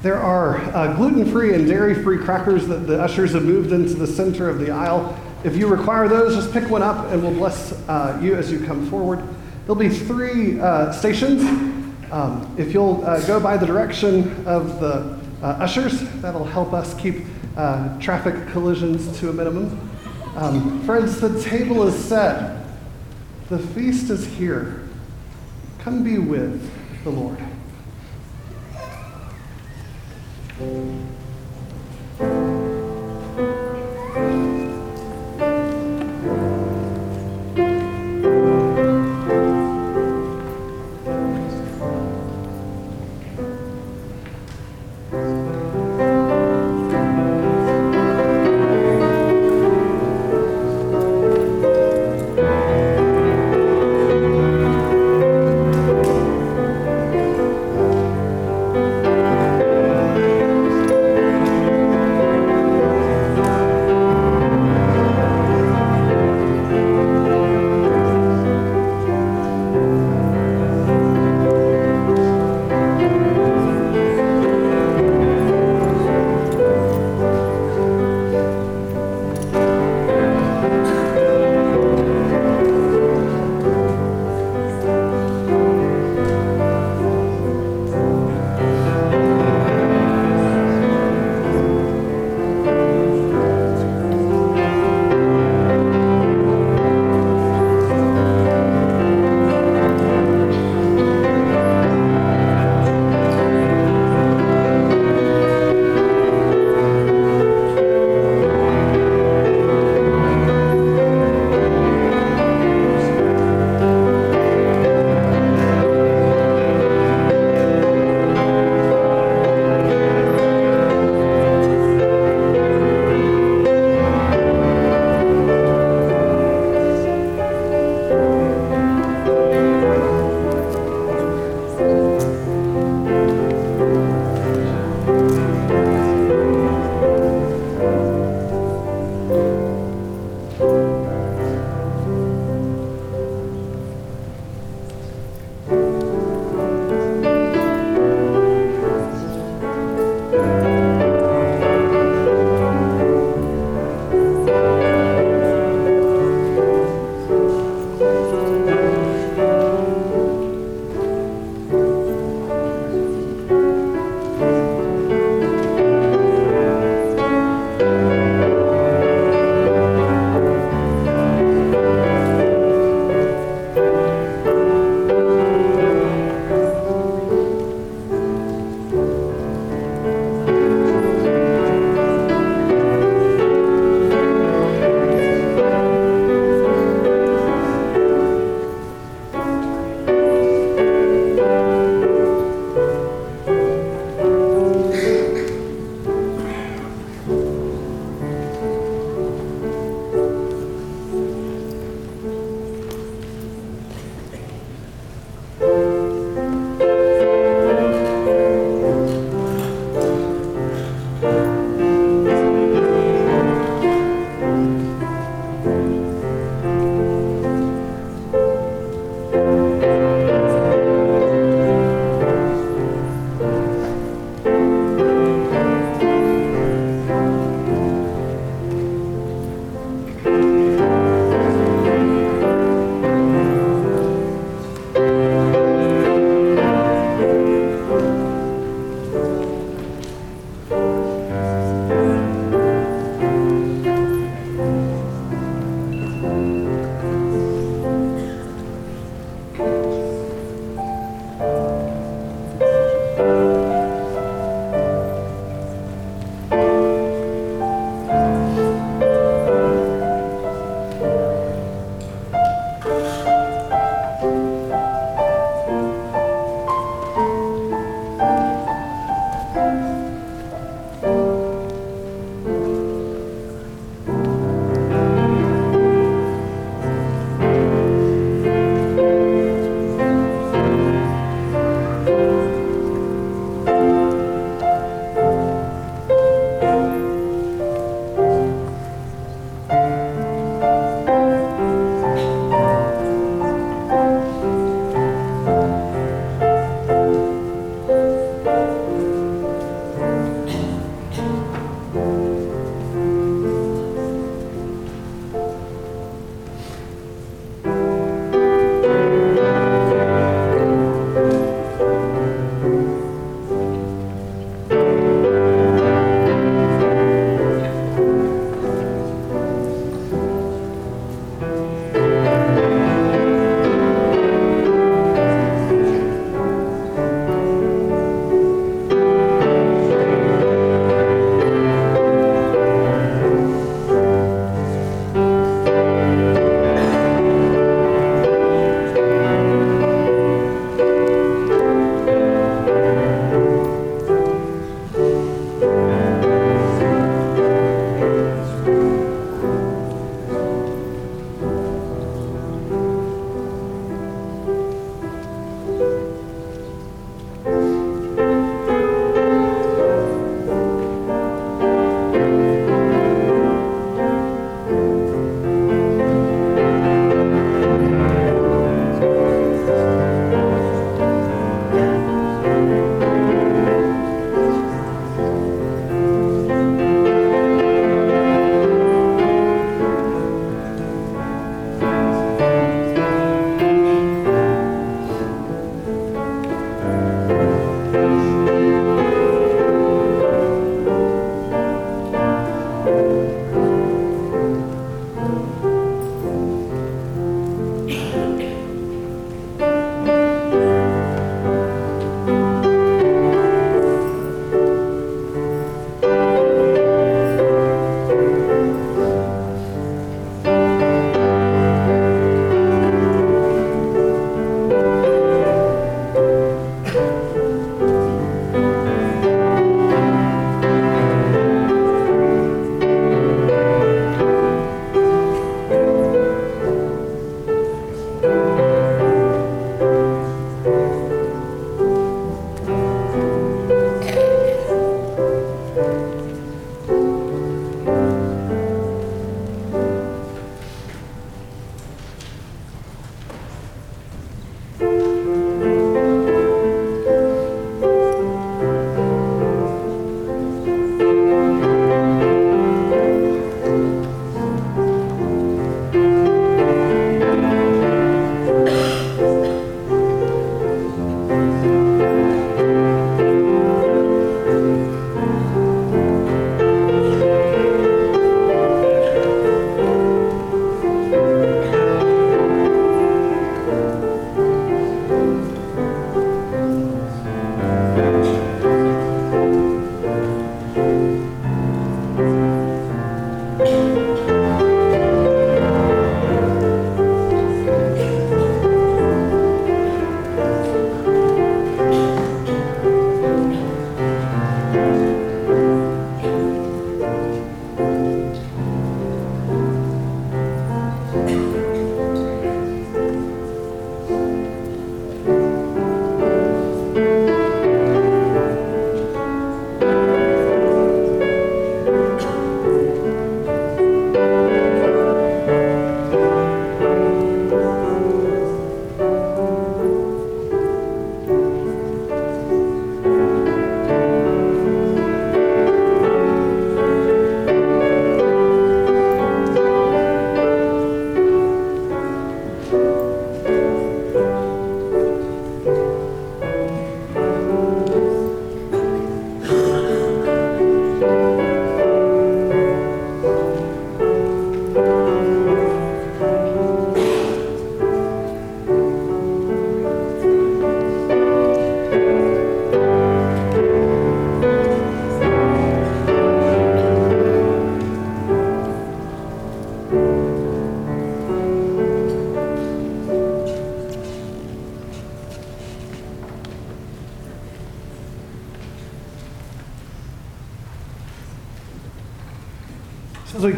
There 0.00 0.18
are 0.18 0.56
uh, 0.74 0.94
gluten-free 0.94 1.52
and 1.52 1.68
dairy-free 1.68 2.24
crackers 2.24 2.66
that 2.68 2.86
the 2.86 3.02
ushers 3.02 3.32
have 3.32 3.44
moved 3.44 3.72
into 3.72 3.92
the 3.92 4.06
center 4.06 4.48
of 4.48 4.58
the 4.58 4.70
aisle. 4.70 5.14
If 5.44 5.56
you 5.56 5.66
require 5.66 6.08
those, 6.08 6.34
just 6.34 6.50
pick 6.54 6.70
one 6.70 6.82
up 6.82 7.12
and 7.12 7.22
we'll 7.22 7.34
bless 7.34 7.72
you 8.22 8.36
as 8.36 8.50
you 8.50 8.64
come 8.64 8.88
forward. 8.88 9.22
There'll 9.66 9.74
be 9.74 9.90
three 9.90 10.58
stations. 10.92 11.79
Um, 12.10 12.54
if 12.58 12.72
you'll 12.72 13.04
uh, 13.04 13.24
go 13.26 13.38
by 13.38 13.56
the 13.56 13.66
direction 13.66 14.44
of 14.46 14.80
the 14.80 15.20
uh, 15.42 15.46
ushers, 15.60 16.00
that'll 16.20 16.44
help 16.44 16.72
us 16.72 16.94
keep 16.94 17.24
uh, 17.56 17.98
traffic 18.00 18.48
collisions 18.48 19.18
to 19.20 19.30
a 19.30 19.32
minimum. 19.32 19.90
Um, 20.36 20.82
friends, 20.82 21.20
the 21.20 21.40
table 21.42 21.86
is 21.86 21.94
set. 22.04 22.64
The 23.48 23.58
feast 23.58 24.10
is 24.10 24.26
here. 24.26 24.88
Come 25.78 26.02
be 26.02 26.18
with 26.18 26.70
the 27.04 27.10
Lord. 27.10 27.38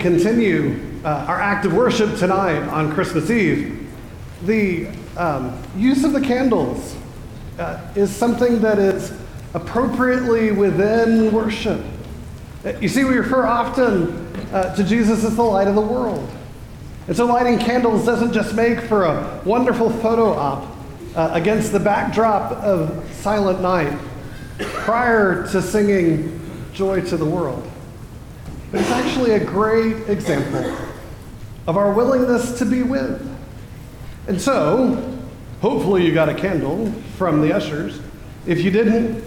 Continue 0.02 0.78
uh, 1.04 1.24
our 1.28 1.40
act 1.40 1.64
of 1.64 1.72
worship 1.72 2.16
tonight 2.18 2.60
on 2.68 2.92
Christmas 2.92 3.30
Eve, 3.30 3.88
the 4.44 4.88
um, 5.16 5.56
use 5.76 6.04
of 6.04 6.12
the 6.12 6.20
candles 6.20 6.96
uh, 7.58 7.80
is 7.94 8.14
something 8.14 8.60
that 8.60 8.78
is 8.78 9.12
appropriately 9.54 10.50
within 10.52 11.32
worship. 11.32 11.80
Uh, 12.64 12.72
You 12.80 12.88
see, 12.88 13.04
we 13.04 13.16
refer 13.16 13.46
often 13.46 14.26
uh, 14.52 14.74
to 14.74 14.84
Jesus 14.84 15.24
as 15.24 15.36
the 15.36 15.42
light 15.42 15.68
of 15.68 15.74
the 15.74 15.80
world. 15.80 16.28
And 17.06 17.16
so 17.16 17.26
lighting 17.26 17.58
candles 17.58 18.04
doesn't 18.04 18.32
just 18.32 18.54
make 18.54 18.80
for 18.80 19.04
a 19.04 19.40
wonderful 19.44 19.90
photo 19.90 20.32
op 20.32 20.68
uh, 21.14 21.30
against 21.32 21.72
the 21.72 21.80
backdrop 21.80 22.52
of 22.52 23.04
Silent 23.14 23.60
Night 23.60 23.96
prior 24.58 25.46
to 25.48 25.62
singing 25.62 26.40
Joy 26.72 27.00
to 27.02 27.16
the 27.16 27.24
World. 27.24 27.68
But 28.70 28.80
it's 28.80 28.90
actually 29.22 29.46
a 29.46 29.50
great 29.52 30.08
example 30.08 30.76
of 31.68 31.76
our 31.76 31.92
willingness 31.92 32.58
to 32.58 32.64
be 32.64 32.82
with. 32.82 33.24
And 34.26 34.40
so, 34.40 35.16
hopefully 35.60 36.04
you 36.04 36.12
got 36.12 36.28
a 36.28 36.34
candle 36.34 36.90
from 37.16 37.40
the 37.40 37.52
ushers. 37.54 38.00
If 38.46 38.62
you 38.62 38.72
didn't, 38.72 39.22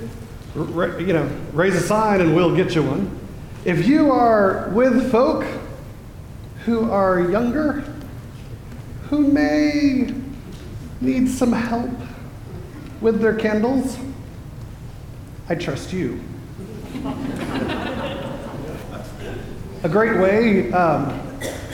you 0.53 1.13
know, 1.13 1.29
raise 1.53 1.75
a 1.75 1.79
sign 1.79 2.19
and 2.19 2.35
we'll 2.35 2.53
get 2.53 2.75
you 2.75 2.83
one. 2.83 3.19
If 3.63 3.87
you 3.87 4.11
are 4.11 4.69
with 4.73 5.11
folk 5.11 5.45
who 6.65 6.91
are 6.91 7.31
younger, 7.31 7.85
who 9.09 9.19
may 9.19 10.13
need 10.99 11.29
some 11.29 11.53
help 11.53 11.89
with 12.99 13.21
their 13.21 13.35
candles, 13.35 13.97
I 15.47 15.55
trust 15.55 15.93
you. 15.93 16.19
A 19.85 19.87
great 19.87 20.17
way 20.17 20.73
um, 20.73 21.09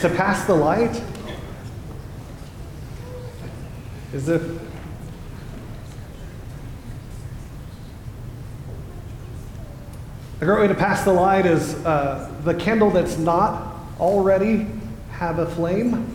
to 0.00 0.10
pass 0.10 0.44
the 0.44 0.52
light 0.52 1.02
is 4.12 4.28
if 4.28 4.42
a 10.42 10.44
great 10.44 10.60
way 10.60 10.68
to 10.68 10.74
pass 10.74 11.04
the 11.04 11.12
light 11.14 11.46
is 11.46 11.74
uh, 11.86 12.30
the 12.44 12.52
candle 12.52 12.90
that's 12.90 13.16
not 13.16 13.78
already 13.98 14.66
have 15.12 15.38
a 15.38 15.46
flame 15.46 16.14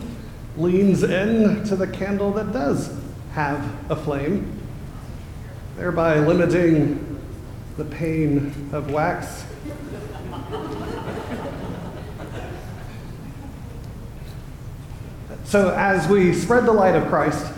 leans 0.56 1.02
in 1.02 1.64
to 1.64 1.74
the 1.74 1.88
candle 1.88 2.30
that 2.34 2.52
does 2.52 2.96
have 3.32 3.90
a 3.90 3.96
flame, 3.96 4.56
thereby 5.76 6.20
limiting 6.20 7.20
the 7.76 7.84
pain 7.86 8.70
of 8.72 8.92
wax. 8.92 9.47
So, 15.44 15.74
as 15.74 16.08
we 16.08 16.34
spread 16.34 16.66
the 16.66 16.72
light 16.72 16.94
of 16.94 17.08
Christ 17.08 17.52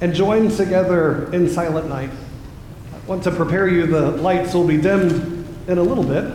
and 0.00 0.14
join 0.14 0.50
together 0.50 1.32
in 1.32 1.48
silent 1.48 1.88
night, 1.88 2.10
I 2.92 3.06
want 3.06 3.22
to 3.24 3.30
prepare 3.30 3.68
you. 3.68 3.86
The 3.86 4.10
lights 4.10 4.54
will 4.54 4.66
be 4.66 4.76
dimmed 4.76 5.46
in 5.68 5.78
a 5.78 5.82
little 5.82 6.04
bit. 6.04 6.32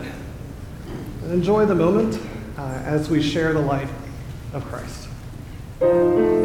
Enjoy 1.26 1.66
the 1.66 1.74
moment 1.74 2.20
uh, 2.56 2.62
as 2.84 3.08
we 3.10 3.22
share 3.22 3.52
the 3.52 3.60
light 3.60 3.88
of 4.52 4.64
Christ. 4.64 6.39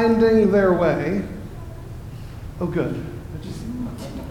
Finding 0.00 0.50
their 0.50 0.72
way, 0.72 1.22
oh, 2.58 2.66
good. 2.66 3.04
Just 3.42 3.60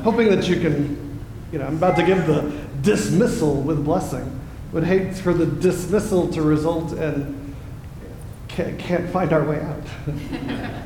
hoping 0.04 0.28
that 0.30 0.50
you 0.50 0.60
can, 0.60 1.20
you 1.52 1.60
know, 1.60 1.68
I'm 1.68 1.78
about 1.78 1.96
to 1.98 2.04
give 2.04 2.26
the 2.26 2.52
dismissal 2.82 3.62
with 3.62 3.86
blessing. 3.86 4.40
Would 4.72 4.84
hate 4.84 5.14
for 5.14 5.32
the 5.32 5.46
dismissal 5.46 6.28
to 6.30 6.42
result 6.42 6.94
in 6.94 7.54
can't, 8.48 8.80
can't 8.80 9.12
find 9.12 9.32
our 9.32 9.44
way 9.44 9.62
out. 9.62 9.84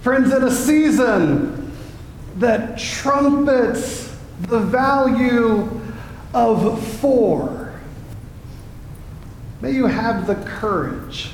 Friends, 0.00 0.32
in 0.32 0.42
a 0.42 0.50
season 0.50 1.70
that 2.36 2.78
trumpets 2.78 4.16
the 4.40 4.60
value 4.60 5.68
of 6.32 6.82
for, 7.00 7.78
may 9.60 9.72
you 9.72 9.84
have 9.84 10.26
the 10.26 10.36
courage 10.36 11.32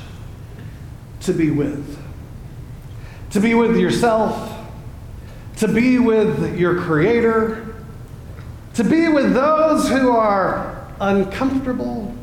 to 1.25 1.33
be 1.33 1.51
with. 1.51 1.99
To 3.31 3.39
be 3.39 3.53
with 3.53 3.77
yourself, 3.77 4.57
to 5.57 5.67
be 5.67 5.99
with 5.99 6.57
your 6.57 6.81
Creator, 6.81 7.75
to 8.75 8.83
be 8.83 9.07
with 9.07 9.33
those 9.33 9.89
who 9.89 10.11
are 10.11 10.87
uncomfortable. 11.01 12.15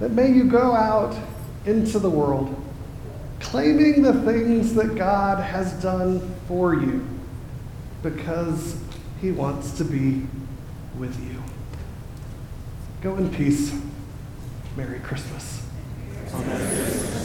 That 0.00 0.10
may 0.10 0.32
you 0.32 0.44
go 0.44 0.74
out 0.74 1.16
into 1.64 1.98
the 1.98 2.10
world 2.10 2.60
claiming 3.44 4.02
the 4.02 4.12
things 4.22 4.74
that 4.74 4.96
God 4.96 5.42
has 5.42 5.72
done 5.74 6.34
for 6.48 6.74
you 6.74 7.06
because 8.02 8.76
He 9.20 9.30
wants 9.30 9.72
to 9.78 9.84
be 9.84 10.26
with 10.98 11.16
you. 11.24 11.42
Go 13.00 13.16
in 13.16 13.30
peace. 13.30 13.78
Merry 14.76 14.98
Christmas. 15.00 15.63
Amen. 16.36 17.23